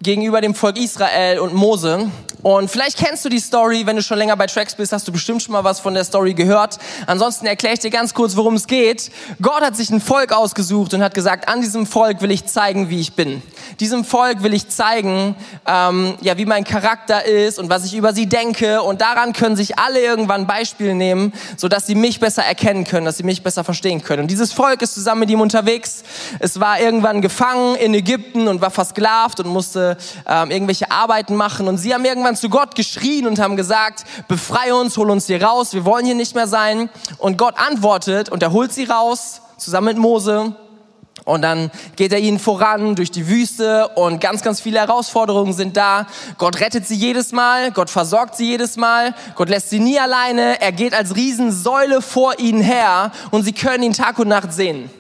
gegenüber 0.03 0.41
dem 0.41 0.55
Volk 0.55 0.79
Israel 0.79 1.39
und 1.39 1.55
Mose. 1.55 2.11
Und 2.43 2.69
vielleicht 2.73 2.99
kennst 2.99 3.25
du 3.25 3.29
die 3.29 3.39
Story, 3.39 3.87
wenn 3.87 3.95
du 3.95 4.03
schon 4.03 4.19
länger 4.19 4.37
bei 4.37 4.49
Tracks 4.49 4.75
bist, 4.75 4.93
hast 4.93 5.07
du 5.07 5.13
bestimmt 5.13 5.45
schon 5.45 5.53
mal 5.53 5.63
was 5.63 5.79
von 5.79 5.95
der 5.95 6.03
Story 6.03 6.35
gehört. 6.35 6.79
Ansonsten 7.07 7.47
erkläre 7.47 7.75
ich 7.75 7.81
dir 7.81 7.91
ganz 7.91 8.15
kurz, 8.15 8.35
worum 8.35 8.55
es 8.55 8.67
geht. 8.67 9.13
Gott 9.41 9.61
hat 9.61 9.77
sich 9.77 9.91
ein 9.91 10.01
Volk 10.01 10.33
ausgesucht 10.33 10.93
und 10.93 11.05
hat 11.05 11.15
gesagt, 11.15 11.49
an 11.49 11.61
diesem 11.61 11.87
Volk 11.87 12.21
will 12.21 12.33
ich 12.33 12.47
zeigen, 12.47 12.91
wie 12.91 12.99
ich 12.99 13.13
bin. 13.13 13.43
Diesem 13.79 14.05
Volk 14.05 14.43
will 14.43 14.55
ich 14.55 14.69
zeigen, 14.69 15.37
ähm, 15.67 16.15
ja, 16.21 16.37
wie 16.37 16.45
mein 16.45 16.65
Charakter 16.65 17.25
ist 17.25 17.61
und 17.61 17.71
was 17.71 17.85
ich 17.85 17.95
über 17.95 18.13
sie 18.13 18.27
denke. 18.27 18.83
Und 18.83 19.01
daran 19.01 19.33
können 19.33 19.55
sich 19.55 19.79
alle 19.79 20.01
irgendwann 20.01 20.49
Beispiel 20.49 20.95
nehmen, 20.95 21.33
sodass 21.57 21.87
sie 21.87 21.95
mich 21.95 22.19
besser 22.19 22.43
erkennen 22.43 22.83
können, 22.83 23.07
dass 23.07 23.19
sie 23.19 23.23
mich 23.23 23.45
besser 23.45 23.63
verstehen 23.63 24.03
können. 24.03 24.23
Und 24.23 24.31
dieses 24.33 24.53
Volk 24.53 24.83
ist 24.83 24.95
zusammen 24.95 25.21
mit 25.21 25.31
ihm 25.31 25.41
unterwegs. 25.41 26.03
Es 26.41 26.59
war 26.59 26.81
irgendwann 26.81 27.23
gefangen 27.23 27.77
in 27.77 27.95
Ägypten 27.95 28.49
und 28.49 28.61
war 28.61 28.73
versklavt 28.73 29.39
und 29.39 29.47
musste 29.47 29.92
ähm, 30.27 30.51
irgendwelche 30.51 30.91
Arbeiten 30.91 31.37
machen. 31.37 31.69
Und 31.69 31.79
sie 31.79 31.95
haben 31.95 32.05
irgendwann 32.05 32.37
zu 32.37 32.49
Gott 32.49 32.75
geschrien 32.75 33.27
und 33.27 33.39
haben 33.39 33.57
gesagt, 33.57 34.05
befreie 34.29 34.75
uns, 34.75 34.97
hol 34.97 35.11
uns 35.11 35.27
hier 35.27 35.43
raus, 35.43 35.75
wir 35.75 35.85
wollen 35.85 36.05
hier 36.05 36.15
nicht 36.15 36.35
mehr 36.35 36.47
sein. 36.47 36.91
Und 37.19 37.39
Gott 37.39 37.55
antwortet 37.59 38.29
und 38.29 38.43
er 38.43 38.53
holt 38.53 38.73
sie 38.73 38.85
raus, 38.85 39.41
zusammen 39.59 39.89
mit 39.89 39.99
Mose. 39.99 40.55
Und 41.25 41.43
dann 41.43 41.71
geht 41.95 42.13
er 42.13 42.19
ihnen 42.19 42.41
voran 42.41 42.97
durch 42.97 43.13
die 43.13 43.29
Wüste 43.29 43.89
und 43.89 44.21
ganz, 44.21 44.43
ganz 44.43 44.61
viele 44.61 44.81
Herausforderungen 44.81 45.53
sind 45.53 45.77
da. 45.77 46.07
Gott 46.37 46.59
rettet 46.61 46.87
sie 46.87 46.97
jedes 46.97 47.31
Mal, 47.31 47.71
Gott 47.71 47.91
versorgt 47.91 48.37
sie 48.37 48.47
jedes 48.47 48.77
Mal, 48.77 49.15
Gott 49.37 49.49
lässt 49.49 49.71
sie 49.71 49.79
nie 49.79 50.01
alleine, 50.01 50.61
er 50.61 50.73
geht 50.73 50.95
als 50.95 51.15
Riesensäule 51.15 52.03
vor 52.03 52.41
ihnen 52.41 52.61
her 52.61 53.13
und 53.31 53.45
sie 53.45 53.53
können 53.53 53.85
ihn 53.85 53.93
Tag 53.93 54.19
und 54.19 54.29
Nacht 54.29 54.53
sehen. 54.53 54.91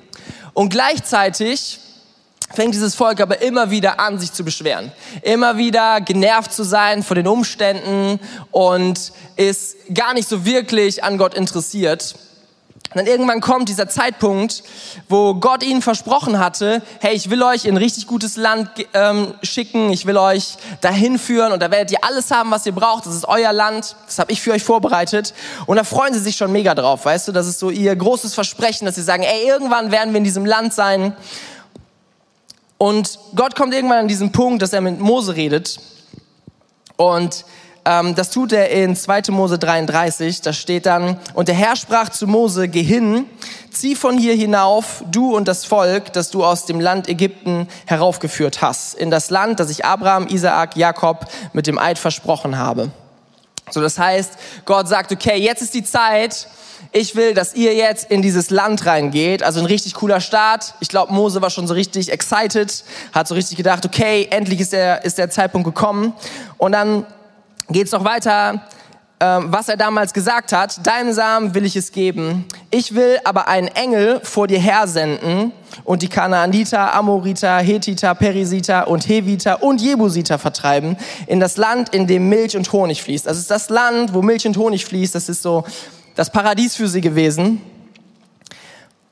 Und 0.54 0.68
gleichzeitig 0.68 1.80
fängt 2.54 2.74
dieses 2.74 2.94
Volk 2.94 3.20
aber 3.20 3.42
immer 3.42 3.70
wieder 3.70 4.00
an, 4.00 4.18
sich 4.18 4.32
zu 4.32 4.44
beschweren. 4.44 4.92
Immer 5.22 5.56
wieder 5.56 6.00
genervt 6.00 6.52
zu 6.52 6.62
sein 6.62 7.02
von 7.02 7.16
den 7.16 7.26
Umständen 7.26 8.20
und 8.50 9.12
ist 9.36 9.76
gar 9.94 10.14
nicht 10.14 10.28
so 10.28 10.44
wirklich 10.44 11.04
an 11.04 11.18
Gott 11.18 11.34
interessiert. 11.34 12.14
Und 12.94 12.98
dann 12.98 13.06
irgendwann 13.06 13.40
kommt 13.40 13.70
dieser 13.70 13.88
Zeitpunkt, 13.88 14.62
wo 15.08 15.34
Gott 15.34 15.62
ihnen 15.62 15.80
versprochen 15.80 16.38
hatte, 16.38 16.82
hey, 17.00 17.14
ich 17.14 17.30
will 17.30 17.42
euch 17.42 17.64
in 17.64 17.74
ein 17.74 17.78
richtig 17.78 18.06
gutes 18.06 18.36
Land 18.36 18.68
ähm, 18.92 19.32
schicken, 19.42 19.90
ich 19.90 20.04
will 20.04 20.18
euch 20.18 20.56
dahin 20.82 21.18
führen 21.18 21.52
und 21.52 21.62
da 21.62 21.70
werdet 21.70 21.90
ihr 21.90 22.04
alles 22.04 22.30
haben, 22.30 22.50
was 22.50 22.66
ihr 22.66 22.72
braucht, 22.72 23.06
das 23.06 23.14
ist 23.14 23.26
euer 23.26 23.52
Land, 23.54 23.96
das 24.04 24.18
habe 24.18 24.30
ich 24.30 24.42
für 24.42 24.52
euch 24.52 24.62
vorbereitet. 24.62 25.32
Und 25.64 25.76
da 25.76 25.84
freuen 25.84 26.12
sie 26.12 26.20
sich 26.20 26.36
schon 26.36 26.52
mega 26.52 26.74
drauf, 26.74 27.06
weißt 27.06 27.28
du, 27.28 27.32
das 27.32 27.46
ist 27.46 27.60
so 27.60 27.70
ihr 27.70 27.96
großes 27.96 28.34
Versprechen, 28.34 28.84
dass 28.84 28.96
sie 28.96 29.02
sagen, 29.02 29.22
ey, 29.22 29.48
irgendwann 29.48 29.90
werden 29.90 30.12
wir 30.12 30.18
in 30.18 30.24
diesem 30.24 30.44
Land 30.44 30.74
sein 30.74 31.16
und 32.82 33.20
Gott 33.36 33.54
kommt 33.54 33.74
irgendwann 33.74 33.98
an 33.98 34.08
diesen 34.08 34.32
Punkt, 34.32 34.60
dass 34.60 34.72
er 34.72 34.80
mit 34.80 34.98
Mose 34.98 35.36
redet. 35.36 35.78
Und 36.96 37.44
ähm, 37.84 38.16
das 38.16 38.30
tut 38.30 38.52
er 38.52 38.70
in 38.70 38.96
2. 38.96 39.22
Mose 39.28 39.56
33. 39.56 40.40
Da 40.40 40.52
steht 40.52 40.86
dann, 40.86 41.16
und 41.34 41.46
der 41.46 41.54
Herr 41.54 41.76
sprach 41.76 42.08
zu 42.08 42.26
Mose, 42.26 42.66
geh 42.66 42.82
hin, 42.82 43.26
zieh 43.70 43.94
von 43.94 44.18
hier 44.18 44.34
hinauf, 44.34 45.04
du 45.08 45.36
und 45.36 45.46
das 45.46 45.64
Volk, 45.64 46.12
das 46.12 46.32
du 46.32 46.44
aus 46.44 46.66
dem 46.66 46.80
Land 46.80 47.08
Ägypten 47.08 47.68
heraufgeführt 47.86 48.62
hast, 48.62 48.94
in 48.94 49.12
das 49.12 49.30
Land, 49.30 49.60
das 49.60 49.70
ich 49.70 49.84
Abraham, 49.84 50.26
Isaak, 50.26 50.76
Jakob 50.76 51.26
mit 51.52 51.68
dem 51.68 51.78
Eid 51.78 52.00
versprochen 52.00 52.58
habe. 52.58 52.90
So, 53.70 53.80
das 53.80 53.96
heißt, 53.96 54.32
Gott 54.64 54.88
sagt, 54.88 55.12
okay, 55.12 55.36
jetzt 55.36 55.62
ist 55.62 55.74
die 55.74 55.84
Zeit, 55.84 56.48
ich 56.90 57.16
will, 57.16 57.34
dass 57.34 57.54
ihr 57.54 57.74
jetzt 57.74 58.10
in 58.10 58.20
dieses 58.20 58.50
Land 58.50 58.84
reingeht. 58.84 59.42
Also 59.42 59.60
ein 59.60 59.66
richtig 59.66 59.94
cooler 59.94 60.20
Start. 60.20 60.74
Ich 60.80 60.88
glaube, 60.88 61.12
Mose 61.12 61.40
war 61.40 61.50
schon 61.50 61.66
so 61.66 61.74
richtig 61.74 62.10
excited, 62.10 62.84
hat 63.12 63.28
so 63.28 63.34
richtig 63.34 63.56
gedacht, 63.56 63.86
okay, 63.86 64.26
endlich 64.30 64.60
ist 64.60 64.72
der, 64.72 65.04
ist 65.04 65.18
der 65.18 65.30
Zeitpunkt 65.30 65.64
gekommen. 65.64 66.12
Und 66.58 66.72
dann 66.72 67.06
geht's 67.70 67.92
noch 67.92 68.04
weiter, 68.04 68.66
ähm, 69.22 69.46
was 69.50 69.68
er 69.68 69.76
damals 69.76 70.12
gesagt 70.12 70.52
hat. 70.52 70.84
Deinem 70.84 71.12
Samen 71.12 71.54
will 71.54 71.64
ich 71.64 71.76
es 71.76 71.92
geben. 71.92 72.44
Ich 72.70 72.94
will 72.96 73.18
aber 73.22 73.46
einen 73.46 73.68
Engel 73.68 74.20
vor 74.24 74.48
dir 74.48 74.58
hersenden 74.58 75.52
und 75.84 76.02
die 76.02 76.08
Kanaaniter, 76.08 76.92
Amoriter, 76.92 77.58
Hethiter, 77.58 78.16
Perisiter 78.16 78.88
und 78.88 79.08
Heviter 79.08 79.62
und 79.62 79.80
Jebusiter 79.80 80.40
vertreiben 80.40 80.96
in 81.28 81.38
das 81.38 81.56
Land, 81.56 81.94
in 81.94 82.08
dem 82.08 82.28
Milch 82.28 82.56
und 82.56 82.72
Honig 82.72 83.00
fließt. 83.02 83.24
Das 83.26 83.38
ist 83.38 83.50
das 83.50 83.70
Land, 83.70 84.12
wo 84.12 84.22
Milch 84.22 84.44
und 84.44 84.56
Honig 84.56 84.84
fließt. 84.84 85.14
Das 85.14 85.28
ist 85.28 85.42
so 85.42 85.64
das 86.14 86.30
Paradies 86.30 86.76
für 86.76 86.88
sie 86.88 87.00
gewesen. 87.00 87.60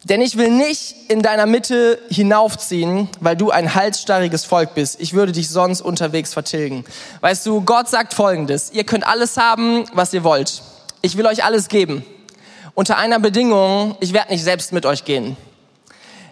Denn 0.05 0.23
ich 0.23 0.39
will 0.39 0.51
nicht 0.51 0.95
in 1.09 1.21
deiner 1.21 1.45
Mitte 1.45 1.99
hinaufziehen, 2.09 3.09
weil 3.21 3.37
du 3.37 3.51
ein 3.51 3.75
halsstarriges 3.75 4.47
Volk 4.47 4.75
bist. 4.75 4.99
Ich 4.99 5.13
würde 5.13 5.33
dich 5.33 5.51
sonst 5.51 5.83
unterwegs 5.83 6.33
vertilgen. 6.33 6.85
Weißt 7.21 7.45
du, 7.45 7.61
Gott 7.61 7.89
sagt 7.89 8.15
Folgendes. 8.15 8.71
Ihr 8.73 8.85
könnt 8.85 9.07
alles 9.07 9.37
haben, 9.37 9.85
was 9.93 10.15
ihr 10.15 10.25
wollt. 10.25 10.63
Ich 11.03 11.19
will 11.19 11.27
euch 11.27 11.45
alles 11.45 11.69
geben. 11.69 12.05
Unter 12.75 12.97
einer 12.97 13.19
Bedingung, 13.19 13.97
ich 14.01 14.15
werde 14.15 14.33
nicht 14.33 14.43
selbst 14.43 14.73
mit 14.73 14.87
euch 14.87 15.05
gehen. 15.05 15.37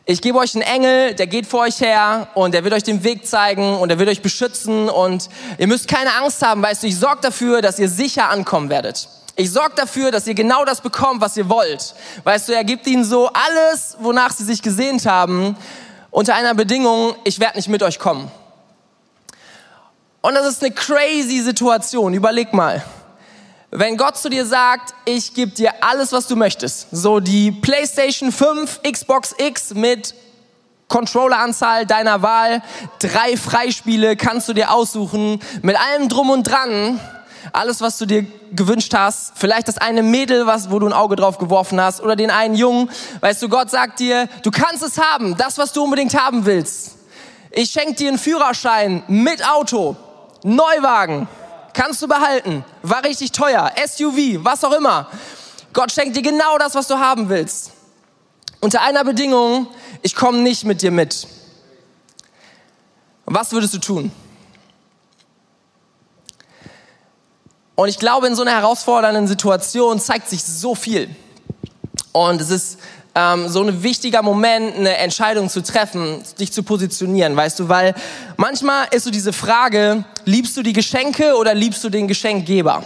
Ich 0.07 0.23
gebe 0.23 0.39
euch 0.39 0.55
einen 0.55 0.63
Engel, 0.63 1.15
der 1.15 1.27
geht 1.27 1.47
vor 1.47 1.61
euch 1.61 1.83
her 1.83 2.29
und 2.35 2.55
der 2.55 2.65
wird 2.65 2.73
euch 2.73 2.85
den 2.85 3.05
Weg 3.05 3.27
zeigen 3.27 3.77
und 3.77 3.91
der 3.91 3.99
wird 3.99 4.09
euch 4.09 4.23
beschützen 4.23 4.89
und 4.89 5.29
ihr 5.59 5.67
müsst 5.67 5.87
keine 5.87 6.15
Angst 6.15 6.41
haben, 6.41 6.63
weißt 6.63 6.83
du, 6.83 6.87
ich 6.87 6.97
sorge 6.97 7.21
dafür, 7.21 7.61
dass 7.61 7.79
ihr 7.79 7.91
sicher 7.91 8.31
ankommen 8.31 8.71
werdet. 8.71 9.11
Ich 9.40 9.52
sorge 9.52 9.76
dafür, 9.76 10.11
dass 10.11 10.26
ihr 10.26 10.35
genau 10.35 10.64
das 10.64 10.80
bekommt, 10.80 11.21
was 11.21 11.37
ihr 11.37 11.49
wollt. 11.49 11.95
Weißt 12.25 12.49
du, 12.49 12.54
er 12.57 12.64
gibt 12.64 12.88
ihnen 12.88 13.04
so 13.04 13.30
alles, 13.33 13.97
wonach 14.00 14.33
sie 14.33 14.42
sich 14.42 14.61
gesehnt 14.62 15.07
haben, 15.07 15.57
unter 16.11 16.35
einer 16.35 16.54
Bedingung, 16.54 17.14
ich 17.23 17.38
werde 17.38 17.57
nicht 17.57 17.68
mit 17.68 17.85
euch 17.85 18.00
kommen. 18.00 18.28
Und 20.23 20.35
das 20.35 20.45
ist 20.45 20.64
eine 20.64 20.75
crazy 20.75 21.40
Situation. 21.40 22.14
Überleg 22.14 22.52
mal. 22.52 22.85
Wenn 23.71 23.97
Gott 23.97 24.16
zu 24.16 24.28
dir 24.28 24.45
sagt, 24.45 24.92
ich 25.04 25.35
gebe 25.35 25.52
dir 25.52 25.85
alles, 25.85 26.11
was 26.11 26.26
du 26.26 26.35
möchtest, 26.35 26.88
so 26.90 27.21
die 27.21 27.52
PlayStation 27.52 28.33
5, 28.33 28.80
Xbox 28.90 29.37
X 29.38 29.73
mit 29.73 30.16
Controlleranzahl 30.88 31.87
deiner 31.87 32.23
Wahl, 32.23 32.61
drei 32.99 33.37
Freispiele 33.37 34.16
kannst 34.16 34.49
du 34.49 34.52
dir 34.52 34.73
aussuchen, 34.73 35.40
mit 35.62 35.76
allem 35.78 36.09
drum 36.09 36.30
und 36.30 36.42
dran, 36.42 36.99
alles, 37.52 37.80
was 37.80 37.99
du 37.99 38.07
dir 38.07 38.26
gewünscht 38.52 38.92
hast, 38.95 39.33
vielleicht 39.37 39.68
das 39.68 39.78
eine 39.78 40.02
Mädel, 40.02 40.47
was, 40.47 40.71
wo 40.71 40.78
du 40.78 40.87
ein 40.87 40.92
Auge 40.92 41.16
drauf 41.16 41.38
geworfen 41.38 41.80
hast, 41.80 42.00
oder 42.00 42.16
den 42.16 42.30
einen 42.30 42.54
Jungen. 42.54 42.90
Weißt 43.21 43.42
du, 43.42 43.49
Gott 43.49 43.71
sagt 43.71 44.00
dir, 44.00 44.28
du 44.42 44.50
kannst 44.50 44.83
es 44.83 44.99
haben, 44.99 45.37
das, 45.37 45.59
was 45.59 45.73
du 45.73 45.85
unbedingt 45.85 46.14
haben 46.14 46.47
willst. 46.47 46.97
Ich 47.50 47.71
schenke 47.71 47.95
dir 47.95 48.09
einen 48.09 48.18
Führerschein 48.18 49.02
mit 49.09 49.47
Auto, 49.47 49.97
Neuwagen, 50.42 51.28
kannst 51.73 52.02
du 52.02 52.09
behalten, 52.09 52.64
war 52.83 53.04
richtig 53.04 53.33
teuer, 53.33 53.71
SUV, 53.87 54.45
was 54.45 54.64
auch 54.64 54.73
immer. 54.73 55.09
Gott 55.73 55.92
schenkt 55.92 56.16
dir 56.16 56.23
genau 56.23 56.59
das, 56.59 56.75
was 56.75 56.87
du 56.88 56.99
haben 56.99 57.28
willst. 57.28 57.73
Unter 58.61 58.83
einer 58.83 59.04
Bedingung, 59.04 59.68
ich 60.02 60.14
komme 60.14 60.38
nicht 60.38 60.64
mit 60.64 60.83
dir 60.83 60.90
mit. 60.90 61.26
Was 63.25 63.52
würdest 63.52 63.75
du 63.75 63.78
tun? 63.78 64.12
Und 67.79 67.89
ich 67.89 68.01
glaube, 68.01 68.27
in 68.27 68.35
so 68.35 68.43
einer 68.43 68.51
herausfordernden 68.51 69.29
Situation 69.29 70.01
zeigt 70.01 70.29
sich 70.29 70.43
so 70.43 70.75
viel. 70.75 71.15
Und 72.11 72.41
es 72.41 72.51
ist 72.51 72.81
ähm, 73.15 73.49
so 73.49 73.63
ein 73.63 73.85
wichtiger 73.85 74.21
Moment, 74.21 74.75
eine 74.75 74.97
Entscheidung 74.97 75.49
zu 75.49 75.63
treffen, 75.63 76.25
dich 76.41 76.51
zu 76.51 76.65
positionieren, 76.65 77.37
weißt 77.37 77.61
du, 77.61 77.69
weil 77.69 77.95
manchmal 78.37 78.89
ist 78.91 79.05
so 79.05 79.13
diese 79.13 79.33
Frage, 79.33 80.03
liebst 80.25 80.57
du 80.57 80.65
die 80.65 80.73
Geschenke 80.73 81.37
oder 81.37 81.55
liebst 81.55 81.85
du 81.85 81.89
den 81.89 82.09
Geschenkgeber? 82.09 82.83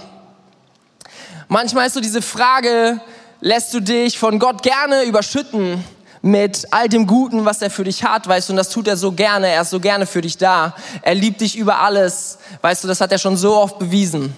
Manchmal 1.48 1.86
ist 1.86 1.94
so 1.94 2.00
diese 2.00 2.20
Frage, 2.20 3.00
lässt 3.40 3.72
du 3.72 3.80
dich 3.80 4.18
von 4.18 4.38
Gott 4.38 4.62
gerne 4.62 5.04
überschütten 5.04 5.82
mit 6.20 6.66
all 6.70 6.90
dem 6.90 7.06
Guten, 7.06 7.46
was 7.46 7.62
er 7.62 7.70
für 7.70 7.84
dich 7.84 8.04
hat, 8.04 8.28
weißt 8.28 8.50
du, 8.50 8.52
und 8.52 8.58
das 8.58 8.68
tut 8.68 8.86
er 8.88 8.98
so 8.98 9.12
gerne, 9.12 9.48
er 9.48 9.62
ist 9.62 9.70
so 9.70 9.80
gerne 9.80 10.04
für 10.04 10.20
dich 10.20 10.36
da. 10.36 10.76
Er 11.00 11.14
liebt 11.14 11.40
dich 11.40 11.56
über 11.56 11.80
alles, 11.80 12.36
weißt 12.60 12.84
du, 12.84 12.88
das 12.88 13.00
hat 13.00 13.10
er 13.10 13.18
schon 13.18 13.38
so 13.38 13.56
oft 13.56 13.78
bewiesen. 13.78 14.36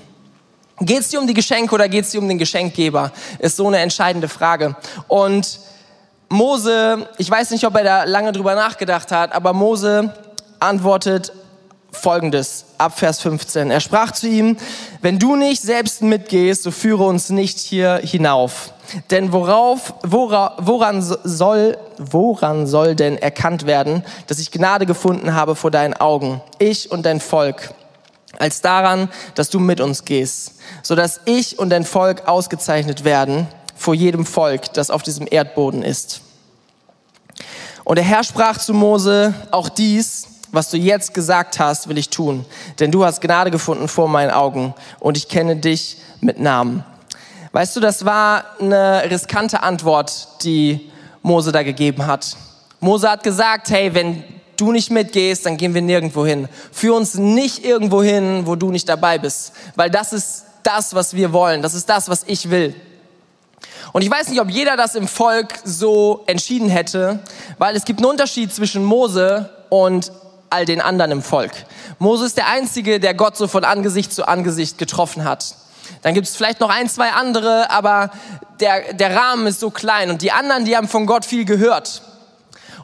Geht 0.81 1.00
es 1.00 1.09
dir 1.09 1.21
um 1.21 1.26
die 1.26 1.35
Geschenke 1.35 1.75
oder 1.75 1.88
geht 1.88 2.04
es 2.04 2.11
dir 2.11 2.21
um 2.21 2.28
den 2.28 2.38
Geschenkgeber? 2.38 3.12
Ist 3.38 3.57
so 3.57 3.66
eine 3.69 3.78
entscheidende 3.78 4.28
Frage. 4.28 4.75
Und 5.07 5.61
Mose, 6.28 7.09
ich 7.19 7.31
weiß 7.31 7.50
nicht, 7.50 7.64
ob 7.64 7.76
er 7.76 7.85
da 7.85 8.04
lange 8.04 8.33
drüber 8.33 8.54
nachgedacht 8.54 9.12
hat, 9.12 9.33
aber 9.33 9.52
Mose 9.52 10.12
antwortet 10.59 11.33
folgendes 11.93 12.64
ab 12.76 12.99
Vers 12.99 13.21
15. 13.21 13.71
Er 13.71 13.81
sprach 13.81 14.11
zu 14.11 14.26
ihm, 14.26 14.57
wenn 15.00 15.19
du 15.19 15.37
nicht 15.37 15.62
selbst 15.62 16.02
mitgehst, 16.02 16.64
so 16.64 16.73
führe 16.73 17.04
uns 17.04 17.31
nicht 17.31 17.59
hier 17.59 18.00
hinauf. 18.02 18.73
Denn 19.11 19.33
worauf, 19.33 19.95
wora, 20.02 20.57
woran 20.59 21.02
soll, 21.02 21.78
woran 21.99 22.66
soll 22.66 22.97
denn 22.97 23.16
erkannt 23.16 23.66
werden, 23.66 24.04
dass 24.26 24.40
ich 24.40 24.50
Gnade 24.50 24.87
gefunden 24.87 25.35
habe 25.35 25.54
vor 25.54 25.71
deinen 25.71 25.95
Augen, 25.95 26.43
ich 26.59 26.90
und 26.90 27.07
dein 27.07 27.21
Volk, 27.21 27.73
als 28.38 28.61
daran, 28.61 29.09
dass 29.35 29.50
du 29.50 29.59
mit 29.61 29.81
uns 29.81 30.05
gehst, 30.05 30.55
so 30.83 30.95
dass 30.95 31.21
ich 31.25 31.59
und 31.59 31.71
dein 31.71 31.85
Volk 31.85 32.26
ausgezeichnet 32.26 33.05
werden 33.05 33.47
vor 33.76 33.95
jedem 33.95 34.26
Volk, 34.26 34.73
das 34.75 34.91
auf 34.91 35.03
diesem 35.03 35.26
Erdboden 35.31 35.83
ist. 35.83 36.21
Und 37.85 37.97
der 37.97 38.05
Herr 38.05 38.25
sprach 38.25 38.59
zu 38.59 38.73
Mose, 38.73 39.35
auch 39.50 39.69
dies, 39.69 40.29
was 40.53 40.71
du 40.71 40.76
jetzt 40.76 41.12
gesagt 41.12 41.59
hast, 41.59 41.88
will 41.88 41.99
ich 41.99 42.11
tun, 42.11 42.47
denn 42.79 42.91
du 42.91 43.05
hast 43.05 43.21
Gnade 43.21 43.50
gefunden 43.50 43.88
vor 43.88 44.09
meinen 44.09 44.31
Augen 44.31 44.75
und 45.00 45.17
ich 45.17 45.29
kenne 45.29 45.57
dich 45.57 45.99
mit 46.21 46.38
Namen. 46.41 46.85
Weißt 47.53 47.76
du, 47.76 47.81
das 47.81 48.05
war 48.05 48.45
eine 48.61 49.09
riskante 49.11 49.62
Antwort, 49.62 50.29
die 50.43 50.91
Mose 51.23 51.53
da 51.53 51.62
gegeben 51.62 52.07
hat. 52.07 52.37
Mose 52.81 53.11
hat 53.11 53.23
gesagt, 53.23 53.71
hey, 53.71 53.95
wenn 53.95 54.25
du 54.57 54.73
nicht 54.73 54.91
mitgehst, 54.91 55.47
dann 55.47 55.57
gehen 55.57 55.75
wir 55.75 55.83
nirgendwo 55.83 56.25
hin. 56.27 56.49
Führ 56.73 56.95
uns 56.95 57.15
nicht 57.15 57.65
irgendwo 57.65 58.03
hin, 58.03 58.43
wo 58.47 58.57
du 58.57 58.71
nicht 58.71 58.89
dabei 58.89 59.19
bist, 59.19 59.53
weil 59.77 59.91
das 59.91 60.13
ist 60.13 60.45
das, 60.63 60.95
was 60.95 61.15
wir 61.15 61.33
wollen. 61.33 61.63
Das 61.63 61.75
ist 61.75 61.89
das, 61.89 62.09
was 62.09 62.25
ich 62.27 62.51
will. 62.51 62.75
Und 63.93 64.03
ich 64.03 64.11
weiß 64.11 64.29
nicht, 64.29 64.41
ob 64.41 64.51
jeder 64.51 64.77
das 64.77 64.95
im 64.95 65.07
Volk 65.07 65.55
so 65.65 66.25
entschieden 66.27 66.69
hätte, 66.69 67.21
weil 67.59 67.77
es 67.77 67.85
gibt 67.85 68.01
einen 68.01 68.11
Unterschied 68.11 68.53
zwischen 68.53 68.85
Mose 68.85 69.51
und 69.69 70.11
all 70.51 70.65
den 70.65 70.81
anderen 70.81 71.13
im 71.13 71.23
Volk. 71.23 71.53
Mose 71.99 72.27
ist 72.27 72.37
der 72.37 72.49
Einzige, 72.49 72.99
der 72.99 73.15
Gott 73.15 73.37
so 73.37 73.47
von 73.47 73.65
Angesicht 73.65 74.13
zu 74.13 74.27
Angesicht 74.27 74.79
getroffen 74.79 75.25
hat. 75.25 75.57
Dann 76.03 76.15
gibt 76.15 76.27
es 76.27 76.37
vielleicht 76.37 76.61
noch 76.61 76.71
ein, 76.71 76.89
zwei 76.89 77.11
andere, 77.11 77.71
aber 77.71 78.11
der, 78.61 78.95
der 78.95 79.15
Rahmen 79.15 79.47
ist 79.47 79.61
so 79.61 79.71
klein. 79.71 80.11
Und 80.11 80.23
die 80.23 80.33
anderen, 80.33 80.65
die 80.65 80.77
haben 80.77 80.89
von 80.89 81.07
Gott 81.07 81.25
viel 81.25 81.45
gehört. 81.45 82.03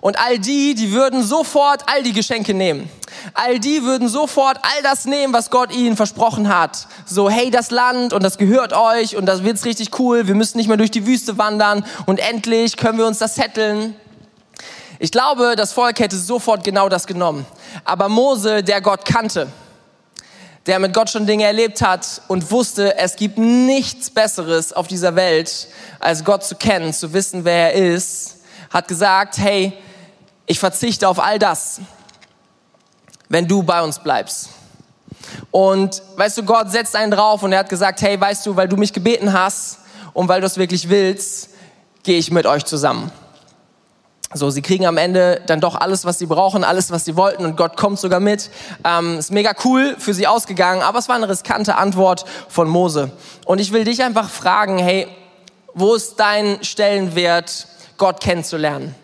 Und 0.00 0.18
all 0.18 0.38
die, 0.38 0.74
die 0.74 0.92
würden 0.92 1.22
sofort 1.22 1.82
all 1.86 2.02
die 2.02 2.12
Geschenke 2.12 2.54
nehmen. 2.54 2.88
All 3.34 3.58
die 3.58 3.82
würden 3.82 4.08
sofort 4.08 4.58
all 4.62 4.82
das 4.82 5.04
nehmen, 5.04 5.34
was 5.34 5.50
Gott 5.50 5.74
ihnen 5.74 5.96
versprochen 5.96 6.48
hat. 6.48 6.86
So, 7.04 7.28
hey, 7.28 7.50
das 7.50 7.70
Land 7.70 8.12
und 8.12 8.22
das 8.22 8.38
gehört 8.38 8.72
euch 8.72 9.16
und 9.16 9.26
das 9.26 9.44
wird's 9.44 9.64
richtig 9.64 9.98
cool. 9.98 10.26
Wir 10.26 10.34
müssen 10.34 10.56
nicht 10.56 10.68
mehr 10.68 10.78
durch 10.78 10.90
die 10.90 11.06
Wüste 11.06 11.36
wandern 11.36 11.84
und 12.06 12.18
endlich 12.18 12.78
können 12.78 12.98
wir 12.98 13.06
uns 13.06 13.18
das 13.18 13.34
setteln. 13.34 13.94
Ich 14.98 15.10
glaube, 15.10 15.54
das 15.56 15.72
Volk 15.72 15.98
hätte 15.98 16.16
sofort 16.16 16.64
genau 16.64 16.88
das 16.88 17.06
genommen. 17.06 17.46
Aber 17.84 18.08
Mose, 18.08 18.62
der 18.62 18.80
Gott 18.80 19.04
kannte, 19.04 19.48
der 20.66 20.78
mit 20.78 20.92
Gott 20.94 21.10
schon 21.10 21.26
Dinge 21.26 21.44
erlebt 21.44 21.82
hat 21.82 22.22
und 22.28 22.50
wusste, 22.50 22.96
es 22.98 23.16
gibt 23.16 23.38
nichts 23.38 24.10
Besseres 24.10 24.72
auf 24.72 24.88
dieser 24.88 25.16
Welt, 25.16 25.68
als 26.00 26.24
Gott 26.24 26.44
zu 26.44 26.54
kennen, 26.54 26.92
zu 26.92 27.12
wissen, 27.12 27.44
wer 27.44 27.74
er 27.74 27.94
ist, 27.94 28.40
hat 28.70 28.88
gesagt, 28.88 29.38
hey, 29.38 29.72
ich 30.50 30.58
verzichte 30.58 31.06
auf 31.06 31.20
all 31.20 31.38
das, 31.38 31.80
wenn 33.28 33.46
du 33.46 33.62
bei 33.62 33.82
uns 33.82 34.00
bleibst. 34.00 34.48
Und 35.52 36.02
weißt 36.16 36.38
du, 36.38 36.42
Gott 36.42 36.72
setzt 36.72 36.96
einen 36.96 37.12
drauf 37.12 37.44
und 37.44 37.52
er 37.52 37.60
hat 37.60 37.68
gesagt, 37.68 38.02
hey, 38.02 38.20
weißt 38.20 38.44
du, 38.46 38.56
weil 38.56 38.66
du 38.66 38.76
mich 38.76 38.92
gebeten 38.92 39.32
hast 39.32 39.78
und 40.12 40.26
weil 40.26 40.40
du 40.40 40.48
es 40.48 40.56
wirklich 40.56 40.88
willst, 40.88 41.50
gehe 42.02 42.18
ich 42.18 42.32
mit 42.32 42.46
euch 42.46 42.64
zusammen. 42.64 43.12
So, 44.34 44.50
sie 44.50 44.60
kriegen 44.60 44.86
am 44.86 44.96
Ende 44.96 45.40
dann 45.46 45.60
doch 45.60 45.76
alles, 45.76 46.04
was 46.04 46.18
sie 46.18 46.26
brauchen, 46.26 46.64
alles, 46.64 46.90
was 46.90 47.04
sie 47.04 47.14
wollten 47.14 47.44
und 47.44 47.56
Gott 47.56 47.76
kommt 47.76 48.00
sogar 48.00 48.18
mit. 48.18 48.50
Ähm, 48.82 49.20
ist 49.20 49.30
mega 49.30 49.52
cool 49.64 49.94
für 50.00 50.14
sie 50.14 50.26
ausgegangen, 50.26 50.82
aber 50.82 50.98
es 50.98 51.08
war 51.08 51.14
eine 51.14 51.28
riskante 51.28 51.76
Antwort 51.76 52.24
von 52.48 52.68
Mose. 52.68 53.12
Und 53.44 53.60
ich 53.60 53.72
will 53.72 53.84
dich 53.84 54.02
einfach 54.02 54.28
fragen, 54.28 54.78
hey, 54.78 55.06
wo 55.74 55.94
ist 55.94 56.18
dein 56.18 56.64
Stellenwert, 56.64 57.68
Gott 57.98 58.20
kennenzulernen? 58.20 58.96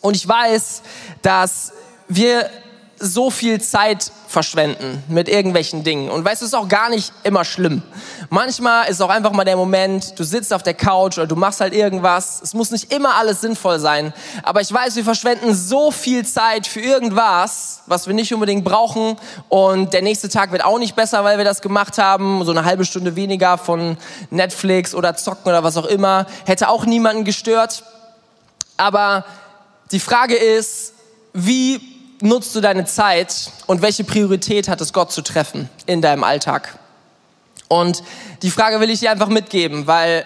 Und 0.00 0.16
ich 0.16 0.26
weiß, 0.26 0.82
dass 1.22 1.72
wir 2.08 2.50
so 3.02 3.30
viel 3.30 3.60
Zeit 3.62 4.12
verschwenden 4.28 5.02
mit 5.08 5.28
irgendwelchen 5.28 5.82
Dingen. 5.82 6.10
Und 6.10 6.22
weißt 6.24 6.42
du, 6.42 6.44
es 6.44 6.52
ist 6.52 6.58
auch 6.58 6.68
gar 6.68 6.90
nicht 6.90 7.12
immer 7.24 7.44
schlimm. 7.46 7.82
Manchmal 8.28 8.88
ist 8.88 9.00
auch 9.00 9.08
einfach 9.08 9.32
mal 9.32 9.44
der 9.44 9.56
Moment, 9.56 10.18
du 10.18 10.22
sitzt 10.22 10.52
auf 10.52 10.62
der 10.62 10.74
Couch 10.74 11.16
oder 11.16 11.26
du 11.26 11.34
machst 11.34 11.62
halt 11.62 11.72
irgendwas. 11.72 12.40
Es 12.42 12.52
muss 12.52 12.70
nicht 12.70 12.92
immer 12.92 13.14
alles 13.14 13.40
sinnvoll 13.40 13.80
sein. 13.80 14.12
Aber 14.42 14.60
ich 14.60 14.70
weiß, 14.70 14.96
wir 14.96 15.04
verschwenden 15.04 15.54
so 15.54 15.90
viel 15.90 16.26
Zeit 16.26 16.66
für 16.66 16.80
irgendwas, 16.80 17.80
was 17.86 18.06
wir 18.06 18.12
nicht 18.12 18.32
unbedingt 18.34 18.64
brauchen. 18.64 19.16
Und 19.48 19.94
der 19.94 20.02
nächste 20.02 20.28
Tag 20.28 20.52
wird 20.52 20.62
auch 20.62 20.78
nicht 20.78 20.94
besser, 20.94 21.24
weil 21.24 21.38
wir 21.38 21.44
das 21.46 21.62
gemacht 21.62 21.96
haben. 21.96 22.44
So 22.44 22.50
eine 22.50 22.66
halbe 22.66 22.84
Stunde 22.84 23.16
weniger 23.16 23.56
von 23.56 23.96
Netflix 24.28 24.94
oder 24.94 25.16
Zocken 25.16 25.48
oder 25.48 25.64
was 25.64 25.78
auch 25.78 25.86
immer. 25.86 26.26
Hätte 26.44 26.68
auch 26.68 26.84
niemanden 26.84 27.24
gestört. 27.24 27.82
Aber 28.76 29.24
die 29.92 30.00
Frage 30.00 30.36
ist, 30.36 30.94
wie 31.32 31.80
nutzt 32.20 32.54
du 32.54 32.60
deine 32.60 32.84
Zeit 32.84 33.50
und 33.66 33.82
welche 33.82 34.04
Priorität 34.04 34.68
hat 34.68 34.80
es 34.80 34.92
Gott 34.92 35.10
zu 35.10 35.22
treffen 35.22 35.68
in 35.86 36.00
deinem 36.02 36.24
Alltag? 36.24 36.78
Und 37.68 38.02
die 38.42 38.50
Frage 38.50 38.80
will 38.80 38.90
ich 38.90 39.00
dir 39.00 39.10
einfach 39.10 39.28
mitgeben, 39.28 39.86
weil 39.86 40.24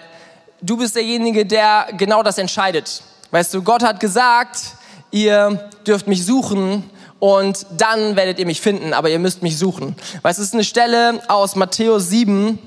du 0.61 0.77
bist 0.77 0.95
derjenige, 0.95 1.45
der 1.45 1.87
genau 1.97 2.23
das 2.23 2.37
entscheidet. 2.37 3.03
Weißt 3.31 3.53
du, 3.53 3.61
Gott 3.61 3.83
hat 3.83 3.99
gesagt, 3.99 4.59
ihr 5.11 5.69
dürft 5.85 6.07
mich 6.07 6.25
suchen 6.25 6.89
und 7.19 7.65
dann 7.77 8.15
werdet 8.15 8.39
ihr 8.39 8.45
mich 8.45 8.61
finden, 8.61 8.93
aber 8.93 9.09
ihr 9.09 9.19
müsst 9.19 9.41
mich 9.41 9.57
suchen. 9.57 9.95
Weißt 10.21 10.39
du, 10.39 10.43
es 10.43 10.49
ist 10.49 10.53
eine 10.53 10.63
Stelle 10.63 11.21
aus 11.27 11.55
Matthäus 11.55 12.09
7, 12.09 12.59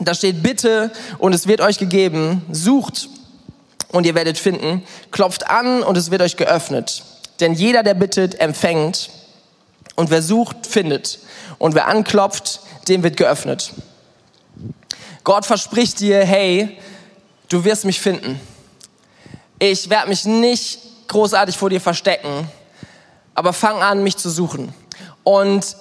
da 0.00 0.14
steht 0.14 0.42
bitte 0.42 0.90
und 1.18 1.32
es 1.34 1.46
wird 1.46 1.60
euch 1.60 1.78
gegeben, 1.78 2.44
sucht 2.50 3.08
und 3.94 4.06
ihr 4.06 4.16
werdet 4.16 4.38
finden, 4.38 4.82
klopft 5.12 5.48
an 5.48 5.84
und 5.84 5.96
es 5.96 6.10
wird 6.10 6.20
euch 6.20 6.36
geöffnet. 6.36 7.04
Denn 7.38 7.54
jeder, 7.54 7.84
der 7.84 7.94
bittet, 7.94 8.40
empfängt. 8.40 9.08
Und 9.94 10.10
wer 10.10 10.20
sucht, 10.20 10.66
findet. 10.66 11.20
Und 11.58 11.76
wer 11.76 11.86
anklopft, 11.86 12.60
dem 12.88 13.04
wird 13.04 13.16
geöffnet. 13.16 13.72
Gott 15.22 15.46
verspricht 15.46 16.00
dir, 16.00 16.24
hey, 16.24 16.76
du 17.48 17.64
wirst 17.64 17.84
mich 17.84 18.00
finden. 18.00 18.40
Ich 19.60 19.88
werde 19.88 20.08
mich 20.08 20.24
nicht 20.24 20.80
großartig 21.06 21.56
vor 21.56 21.70
dir 21.70 21.80
verstecken, 21.80 22.48
aber 23.36 23.52
fang 23.52 23.80
an, 23.80 24.02
mich 24.02 24.16
zu 24.16 24.28
suchen. 24.28 24.74
Und 25.22 25.76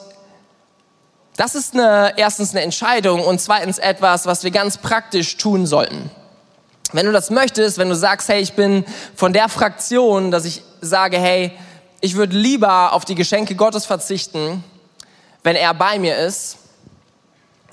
das 1.36 1.56
ist 1.56 1.74
eine, 1.74 2.14
erstens 2.18 2.52
eine 2.52 2.62
Entscheidung 2.62 3.22
und 3.22 3.42
zweitens 3.42 3.80
etwas, 3.80 4.28
was 4.28 4.44
wir 4.44 4.52
ganz 4.52 4.78
praktisch 4.78 5.36
tun 5.38 5.66
sollten. 5.66 6.12
Wenn 6.94 7.08
du 7.08 7.12
das 7.12 7.32
möchtest, 7.32 7.80
wenn 7.80 7.90
du 7.90 7.96
sagst, 7.96 8.30
hey, 8.30 8.40
ich 8.40 8.54
bin 8.54 8.86
von 9.16 9.34
der 9.34 9.50
Fraktion, 9.50 10.30
dass 10.30 10.46
ich 10.46 10.62
sage, 10.80 11.18
hey, 11.18 11.52
ich 12.02 12.16
würde 12.16 12.38
lieber 12.38 12.94
auf 12.94 13.04
die 13.04 13.16
Geschenke 13.16 13.56
Gottes 13.56 13.86
verzichten, 13.86 14.64
wenn 15.42 15.56
er 15.56 15.74
bei 15.74 15.98
mir 15.98 16.16
ist, 16.18 16.58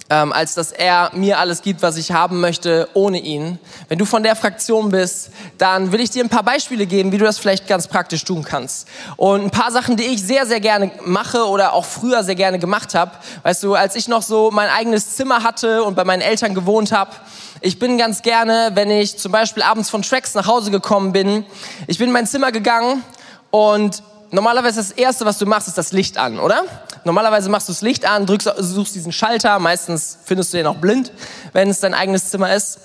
ähm, 0.08 0.32
als 0.32 0.54
dass 0.54 0.72
er 0.72 1.10
mir 1.14 1.38
alles 1.38 1.62
gibt, 1.62 1.82
was 1.82 1.96
ich 1.96 2.12
haben 2.12 2.40
möchte, 2.40 2.88
ohne 2.94 3.18
ihn. 3.18 3.58
Wenn 3.88 3.98
du 3.98 4.04
von 4.04 4.22
der 4.22 4.34
Fraktion 4.36 4.90
bist, 4.90 5.30
dann 5.56 5.92
will 5.92 6.00
ich 6.00 6.10
dir 6.10 6.24
ein 6.24 6.28
paar 6.28 6.42
Beispiele 6.42 6.86
geben, 6.86 7.12
wie 7.12 7.18
du 7.18 7.24
das 7.24 7.38
vielleicht 7.38 7.68
ganz 7.68 7.86
praktisch 7.86 8.24
tun 8.24 8.42
kannst. 8.42 8.88
Und 9.16 9.44
ein 9.44 9.50
paar 9.50 9.70
Sachen, 9.70 9.96
die 9.96 10.04
ich 10.04 10.22
sehr, 10.22 10.46
sehr 10.46 10.60
gerne 10.60 10.90
mache 11.04 11.46
oder 11.46 11.74
auch 11.74 11.84
früher 11.84 12.24
sehr 12.24 12.34
gerne 12.34 12.58
gemacht 12.58 12.94
habe. 12.94 13.12
Weißt 13.44 13.62
du, 13.62 13.74
als 13.74 13.94
ich 13.94 14.08
noch 14.08 14.22
so 14.22 14.50
mein 14.50 14.68
eigenes 14.68 15.14
Zimmer 15.14 15.44
hatte 15.44 15.84
und 15.84 15.94
bei 15.94 16.04
meinen 16.04 16.22
Eltern 16.22 16.54
gewohnt 16.54 16.90
habe, 16.90 17.12
ich 17.60 17.78
bin 17.78 17.98
ganz 17.98 18.22
gerne, 18.22 18.70
wenn 18.74 18.90
ich 18.90 19.18
zum 19.18 19.32
Beispiel 19.32 19.62
abends 19.62 19.90
von 19.90 20.02
Tracks 20.02 20.34
nach 20.34 20.46
Hause 20.46 20.70
gekommen 20.70 21.12
bin, 21.12 21.44
ich 21.86 21.98
bin 21.98 22.08
in 22.08 22.12
mein 22.12 22.26
Zimmer 22.26 22.52
gegangen 22.52 23.02
und 23.50 24.02
normalerweise 24.30 24.78
das 24.78 24.92
Erste, 24.92 25.26
was 25.26 25.38
du 25.38 25.46
machst, 25.46 25.68
ist 25.68 25.76
das 25.76 25.92
Licht 25.92 26.16
an, 26.16 26.38
oder? 26.38 26.64
Normalerweise 27.04 27.50
machst 27.50 27.68
du 27.68 27.72
das 27.72 27.82
Licht 27.82 28.06
an, 28.06 28.26
drückst, 28.26 28.50
suchst 28.58 28.94
diesen 28.94 29.12
Schalter, 29.12 29.58
meistens 29.58 30.18
findest 30.24 30.52
du 30.52 30.56
den 30.56 30.66
auch 30.66 30.76
blind, 30.76 31.12
wenn 31.52 31.68
es 31.68 31.80
dein 31.80 31.92
eigenes 31.92 32.30
Zimmer 32.30 32.54
ist. 32.54 32.80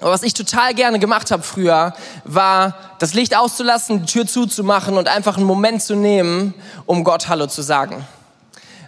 Aber 0.00 0.12
was 0.12 0.22
ich 0.22 0.32
total 0.32 0.72
gerne 0.72 0.98
gemacht 0.98 1.30
habe 1.30 1.42
früher, 1.42 1.92
war 2.24 2.74
das 3.00 3.12
Licht 3.12 3.36
auszulassen, 3.36 4.06
die 4.06 4.06
Tür 4.06 4.26
zuzumachen 4.26 4.96
und 4.96 5.08
einfach 5.08 5.36
einen 5.36 5.46
Moment 5.46 5.82
zu 5.82 5.94
nehmen, 5.94 6.54
um 6.86 7.04
Gott 7.04 7.28
Hallo 7.28 7.48
zu 7.48 7.60
sagen. 7.60 8.06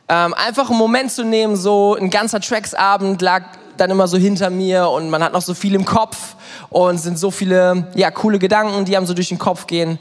Ähm, 0.08 0.32
einfach 0.32 0.70
einen 0.70 0.78
Moment 0.78 1.12
zu 1.12 1.22
nehmen, 1.22 1.56
so 1.56 1.96
ein 1.96 2.08
ganzer 2.08 2.40
Tracksabend 2.40 3.20
lag 3.20 3.42
dann 3.76 3.90
immer 3.90 4.08
so 4.08 4.16
hinter 4.16 4.50
mir 4.50 4.88
und 4.88 5.10
man 5.10 5.22
hat 5.22 5.32
noch 5.32 5.42
so 5.42 5.54
viel 5.54 5.74
im 5.74 5.84
Kopf 5.84 6.36
und 6.70 6.98
sind 6.98 7.18
so 7.18 7.30
viele 7.30 7.88
ja 7.94 8.10
coole 8.10 8.38
Gedanken, 8.38 8.84
die 8.84 8.96
einem 8.96 9.06
so 9.06 9.14
durch 9.14 9.28
den 9.28 9.38
Kopf 9.38 9.66
gehen. 9.66 9.98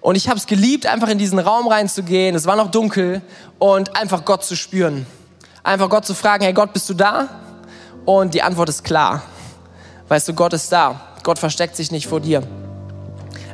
Und 0.00 0.16
ich 0.16 0.28
habe 0.28 0.38
es 0.38 0.46
geliebt, 0.46 0.86
einfach 0.86 1.08
in 1.08 1.18
diesen 1.18 1.38
Raum 1.38 1.66
reinzugehen. 1.66 2.34
Es 2.34 2.46
war 2.46 2.56
noch 2.56 2.70
dunkel 2.70 3.22
und 3.58 3.96
einfach 3.96 4.24
Gott 4.24 4.44
zu 4.44 4.54
spüren. 4.54 5.06
Einfach 5.62 5.88
Gott 5.88 6.04
zu 6.04 6.14
fragen, 6.14 6.44
hey 6.44 6.52
Gott, 6.52 6.74
bist 6.74 6.88
du 6.90 6.94
da? 6.94 7.28
Und 8.04 8.34
die 8.34 8.42
Antwort 8.42 8.68
ist 8.68 8.84
klar. 8.84 9.22
Weißt 10.08 10.28
du, 10.28 10.34
Gott 10.34 10.52
ist 10.52 10.70
da. 10.70 11.00
Gott 11.22 11.38
versteckt 11.38 11.74
sich 11.74 11.90
nicht 11.90 12.06
vor 12.06 12.20
dir. 12.20 12.42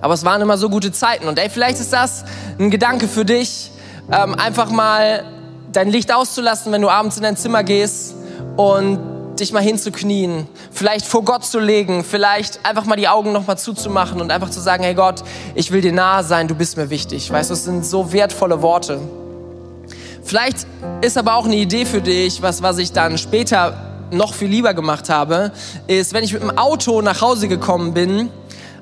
Aber 0.00 0.14
es 0.14 0.24
waren 0.24 0.42
immer 0.42 0.59
so 0.59 0.68
gute 0.68 0.90
Zeiten. 0.90 1.28
Und 1.28 1.38
ey, 1.38 1.48
vielleicht 1.48 1.78
ist 1.78 1.92
das 1.92 2.24
ein 2.59 2.70
Gedanke 2.70 3.06
für 3.06 3.24
dich, 3.24 3.70
ähm, 4.11 4.35
einfach 4.35 4.70
mal 4.70 5.24
dein 5.70 5.88
Licht 5.88 6.12
auszulassen, 6.12 6.72
wenn 6.72 6.83
du 6.83 6.88
abends 6.88 7.16
in 7.16 7.22
dein 7.22 7.37
Zimmer 7.37 7.62
gehst 7.62 8.14
und 8.56 8.98
dich 9.40 9.53
mal 9.53 9.62
hinzuknien, 9.62 10.46
vielleicht 10.70 11.07
vor 11.07 11.24
Gott 11.24 11.44
zu 11.44 11.59
legen, 11.59 12.05
vielleicht 12.05 12.64
einfach 12.64 12.85
mal 12.85 12.96
die 12.96 13.09
Augen 13.09 13.33
noch 13.33 13.46
mal 13.46 13.57
zuzumachen 13.57 14.20
und 14.20 14.31
einfach 14.31 14.50
zu 14.50 14.61
sagen, 14.61 14.85
hey 14.85 14.94
Gott, 14.94 15.22
ich 15.55 15.70
will 15.72 15.81
dir 15.81 15.92
nahe 15.92 16.22
sein, 16.22 16.48
du 16.48 16.55
bist 16.55 16.76
mir 16.76 16.90
wichtig. 16.90 17.31
Weißt 17.31 17.50
du, 17.50 17.55
es 17.55 17.64
sind 17.64 17.85
so 17.85 18.12
wertvolle 18.12 18.62
Worte. 18.62 19.00
Vielleicht 20.22 20.66
ist 21.00 21.18
aber 21.18 21.35
auch 21.35 21.46
eine 21.46 21.57
Idee 21.57 21.87
für 21.87 22.00
dich, 22.00 22.42
was, 22.42 22.62
was 22.62 22.79
ich 22.79 22.92
dann 22.92 23.18
später 23.18 23.90
noch 24.12 24.35
viel 24.35 24.48
lieber 24.48 24.74
gemacht 24.74 25.09
habe, 25.09 25.53
ist, 25.87 26.12
wenn 26.12 26.24
ich 26.24 26.33
mit 26.33 26.42
dem 26.42 26.57
Auto 26.59 27.00
nach 27.00 27.20
Hause 27.20 27.48
gekommen 27.48 27.94
bin, 27.94 28.31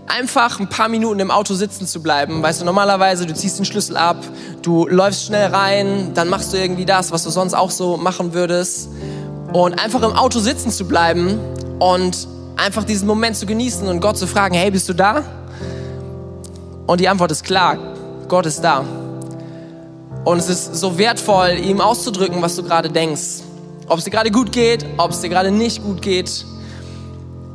einfach 0.09 0.59
ein 0.59 0.69
paar 0.69 0.89
Minuten 0.89 1.21
im 1.21 1.31
Auto 1.31 1.55
sitzen 1.55 1.87
zu 1.87 2.03
bleiben. 2.03 2.43
Weißt 2.43 2.61
du, 2.61 2.65
normalerweise, 2.65 3.27
du 3.27 3.35
ziehst 3.35 3.59
den 3.59 3.65
Schlüssel 3.65 3.97
ab, 3.97 4.17
du 4.63 4.87
läufst 4.89 5.27
schnell 5.27 5.55
rein, 5.55 6.13
dann 6.15 6.29
machst 6.29 6.53
du 6.53 6.57
irgendwie 6.57 6.87
das, 6.87 7.13
was 7.13 7.25
du 7.25 7.31
sonst 7.31 7.55
auch 7.55 7.71
so 7.71 7.97
machen 7.97 8.33
würdest. 8.33 8.89
Und 9.53 9.83
einfach 9.83 10.03
im 10.03 10.13
Auto 10.13 10.41
sitzen 10.41 10.71
zu 10.71 10.87
bleiben 10.87 11.39
und 11.79 12.29
einfach 12.57 12.85
diesen 12.85 13.07
Moment 13.07 13.37
zu 13.37 13.47
genießen 13.47 13.89
und 13.89 14.01
Gott 14.01 14.19
zu 14.19 14.27
fragen, 14.27 14.55
hey, 14.55 14.71
bist 14.71 14.89
du 14.89 14.93
da? 14.93 15.23
Und 16.87 17.01
die 17.01 17.09
Antwort 17.09 17.31
ist 17.31 17.45
klar, 17.45 17.79
Gott 18.29 18.47
ist 18.47 18.61
da. 18.61 18.85
Und 20.25 20.39
es 20.39 20.49
ist 20.49 20.75
so 20.75 20.99
wertvoll, 20.99 21.59
ihm 21.63 21.81
auszudrücken, 21.81 22.43
was 22.43 22.57
du 22.57 22.63
gerade 22.63 22.91
denkst. 22.91 23.43
Ob 23.87 23.99
es 23.99 24.05
dir 24.05 24.11
gerade 24.11 24.31
gut 24.31 24.53
geht, 24.53 24.85
ob 24.99 25.13
es 25.13 25.21
dir 25.21 25.31
gerade 25.31 25.51
nicht 25.51 25.83
gut 25.83 26.03
geht. 26.03 26.45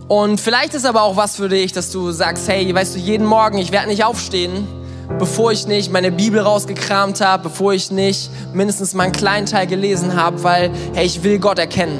Und 0.07 0.41
vielleicht 0.41 0.73
ist 0.73 0.85
aber 0.85 1.03
auch 1.03 1.15
was 1.15 1.35
für 1.35 1.49
dich, 1.49 1.71
dass 1.73 1.91
du 1.91 2.11
sagst, 2.11 2.47
hey, 2.47 2.73
weißt 2.73 2.95
du, 2.95 2.99
jeden 2.99 3.27
Morgen, 3.27 3.57
ich 3.57 3.71
werde 3.71 3.87
nicht 3.87 4.03
aufstehen, 4.03 4.67
bevor 5.19 5.51
ich 5.51 5.67
nicht 5.67 5.91
meine 5.91 6.11
Bibel 6.11 6.39
rausgekramt 6.39 7.21
habe, 7.21 7.43
bevor 7.43 7.73
ich 7.73 7.91
nicht 7.91 8.29
mindestens 8.53 8.93
mal 8.93 9.03
einen 9.03 9.13
kleinen 9.13 9.45
Teil 9.45 9.67
gelesen 9.67 10.15
habe, 10.15 10.43
weil, 10.43 10.71
hey, 10.93 11.05
ich 11.05 11.23
will 11.23 11.39
Gott 11.39 11.59
erkennen. 11.59 11.99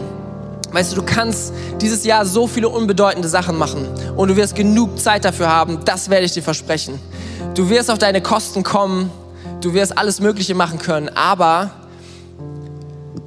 Weißt 0.72 0.92
du, 0.92 0.96
du 0.96 1.04
kannst 1.04 1.54
dieses 1.82 2.04
Jahr 2.04 2.26
so 2.26 2.48
viele 2.48 2.68
unbedeutende 2.68 3.28
Sachen 3.28 3.58
machen 3.58 3.88
und 4.16 4.30
du 4.30 4.36
wirst 4.36 4.56
genug 4.56 5.00
Zeit 5.00 5.24
dafür 5.24 5.48
haben, 5.48 5.80
das 5.86 6.10
werde 6.10 6.26
ich 6.26 6.32
dir 6.32 6.42
versprechen. 6.42 7.00
Du 7.54 7.70
wirst 7.70 7.92
auf 7.92 8.00
deine 8.00 8.22
Kosten 8.22 8.64
kommen, 8.64 9.12
du 9.62 9.74
wirst 9.76 9.96
alles 9.96 10.20
Mögliche 10.20 10.56
machen 10.56 10.80
können, 10.80 11.10
aber 11.10 11.70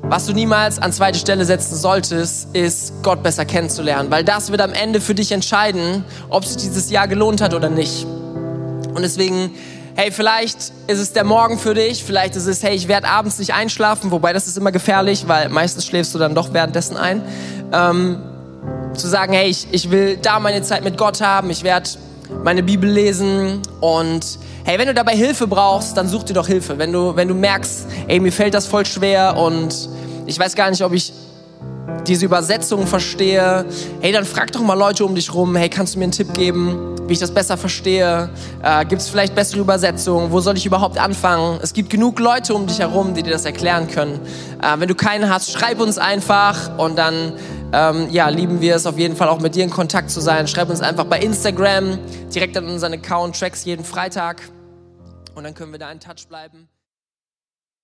was 0.09 0.27
du 0.27 0.33
niemals 0.33 0.79
an 0.79 0.93
zweite 0.93 1.19
Stelle 1.19 1.45
setzen 1.45 1.77
solltest, 1.77 2.55
ist 2.55 2.95
Gott 3.03 3.23
besser 3.25 3.45
kennenzulernen, 3.45 4.11
weil 4.11 4.23
das 4.23 4.51
wird 4.51 4.61
am 4.61 4.73
Ende 4.73 5.01
für 5.01 5.15
dich 5.15 5.33
entscheiden, 5.33 6.05
ob 6.29 6.45
sich 6.45 6.57
dieses 6.57 6.91
Jahr 6.91 7.09
gelohnt 7.09 7.41
hat 7.41 7.55
oder 7.55 7.69
nicht. 7.71 8.07
Und 8.97 9.03
deswegen, 9.03 9.55
hey, 9.95 10.11
vielleicht 10.11 10.73
ist 10.87 10.99
es 10.99 11.13
der 11.13 11.25
Morgen 11.25 11.59
für 11.59 11.75
dich, 11.75 12.03
vielleicht 12.03 12.35
ist 12.35 12.47
es, 12.47 12.63
hey, 12.63 12.75
ich 12.75 12.89
werde 12.89 13.09
abends 13.09 13.39
nicht 13.39 13.53
einschlafen, 13.53 14.11
wobei 14.11 14.33
das 14.33 14.47
ist 14.47 14.57
immer 14.57 14.73
gefährlich, 14.73 15.29
weil 15.29 15.51
meistens 15.51 15.87
schläfst 15.87 16.15
du 16.15 16.19
dann 16.19 16.35
doch 16.35 16.53
währenddessen 16.53 16.97
ein. 16.97 17.23
Ähm, 17.73 18.23
zu 18.95 19.07
sagen, 19.07 19.35
hey, 19.35 19.49
ich, 19.49 19.69
ich 19.71 19.91
will 19.91 20.17
da 20.17 20.41
meine 20.41 20.63
Zeit 20.63 20.83
mit 20.83 20.97
Gott 20.97 21.21
haben, 21.21 21.51
ich 21.51 21.63
werde 21.63 21.91
meine 22.43 22.63
Bibel 22.63 22.91
lesen 22.91 23.61
und 23.81 24.39
hey, 24.65 24.79
wenn 24.79 24.89
du 24.89 24.95
dabei 24.95 25.15
Hilfe 25.15 25.47
brauchst, 25.47 25.97
dann 25.97 26.09
such 26.09 26.25
dir 26.25 26.35
doch 26.35 26.47
Hilfe. 26.47 26.79
Wenn 26.79 26.93
du, 26.93 27.15
wenn 27.15 27.29
du 27.29 27.35
merkst, 27.35 27.87
ey, 28.09 28.19
mir 28.19 28.33
fällt 28.33 28.55
das 28.55 28.67
voll 28.67 28.87
schwer 28.87 29.37
und 29.37 29.89
ich 30.27 30.39
weiß 30.39 30.57
gar 30.57 30.71
nicht, 30.71 30.83
ob 30.83 30.93
ich 30.93 31.13
diese 32.07 32.25
Übersetzung 32.25 32.87
verstehe, 32.87 33.65
hey, 34.01 34.13
dann 34.13 34.25
frag 34.25 34.53
doch 34.53 34.61
mal 34.61 34.75
Leute 34.75 35.05
um 35.05 35.15
dich 35.15 35.33
rum, 35.33 35.57
hey, 35.57 35.69
kannst 35.69 35.95
du 35.95 35.99
mir 35.99 36.05
einen 36.05 36.13
Tipp 36.13 36.33
geben, 36.35 36.97
wie 37.09 37.13
ich 37.13 37.19
das 37.19 37.33
besser 37.33 37.57
verstehe? 37.57 38.29
Äh, 38.63 38.85
Gibt 38.87 39.03
es 39.03 39.09
vielleicht 39.09 39.35
bessere 39.35 39.61
Übersetzungen? 39.61 40.31
Wo 40.31 40.41
soll 40.41 40.57
ich 40.57 40.67
überhaupt 40.67 40.99
anfangen? 40.99 41.59
Es 41.63 41.73
gibt 41.73 41.91
genug 41.91 42.19
Leute 42.19 42.55
um 42.55 42.67
dich 42.67 42.79
herum, 42.79 43.15
die 43.15 43.23
dir 43.23 43.33
das 43.33 43.45
erklären 43.45 43.89
können. 43.89 44.21
Äh, 44.63 44.79
wenn 44.79 44.89
du 44.89 44.95
keinen 44.95 45.31
hast, 45.31 45.53
schreib 45.53 45.81
uns 45.81 45.99
einfach 45.99 46.79
und 46.79 46.97
dann 46.97 47.33
ähm, 47.73 48.09
ja, 48.11 48.29
lieben 48.29 48.61
wir 48.61 48.77
es 48.77 48.87
auf 48.87 48.99
jeden 48.99 49.17
Fall 49.17 49.29
auch 49.29 49.41
mit 49.41 49.55
dir 49.55 49.65
in 49.65 49.71
Kontakt 49.71 50.11
zu 50.11 50.21
sein. 50.21 50.47
Schreib 50.47 50.71
uns 50.71 50.81
einfach 50.81 51.05
bei 51.05 51.19
Instagram 51.19 51.99
direkt 52.35 52.57
an 52.57 52.67
unseren 52.67 52.93
Account, 52.93 53.39
Tracks 53.39 53.65
jeden 53.65 53.85
Freitag 53.85 54.43
und 55.35 55.45
dann 55.45 55.55
können 55.55 55.73
wir 55.73 55.79
da 55.79 55.91
in 55.91 56.01
Touch 56.01 56.29
bleiben. 56.29 56.69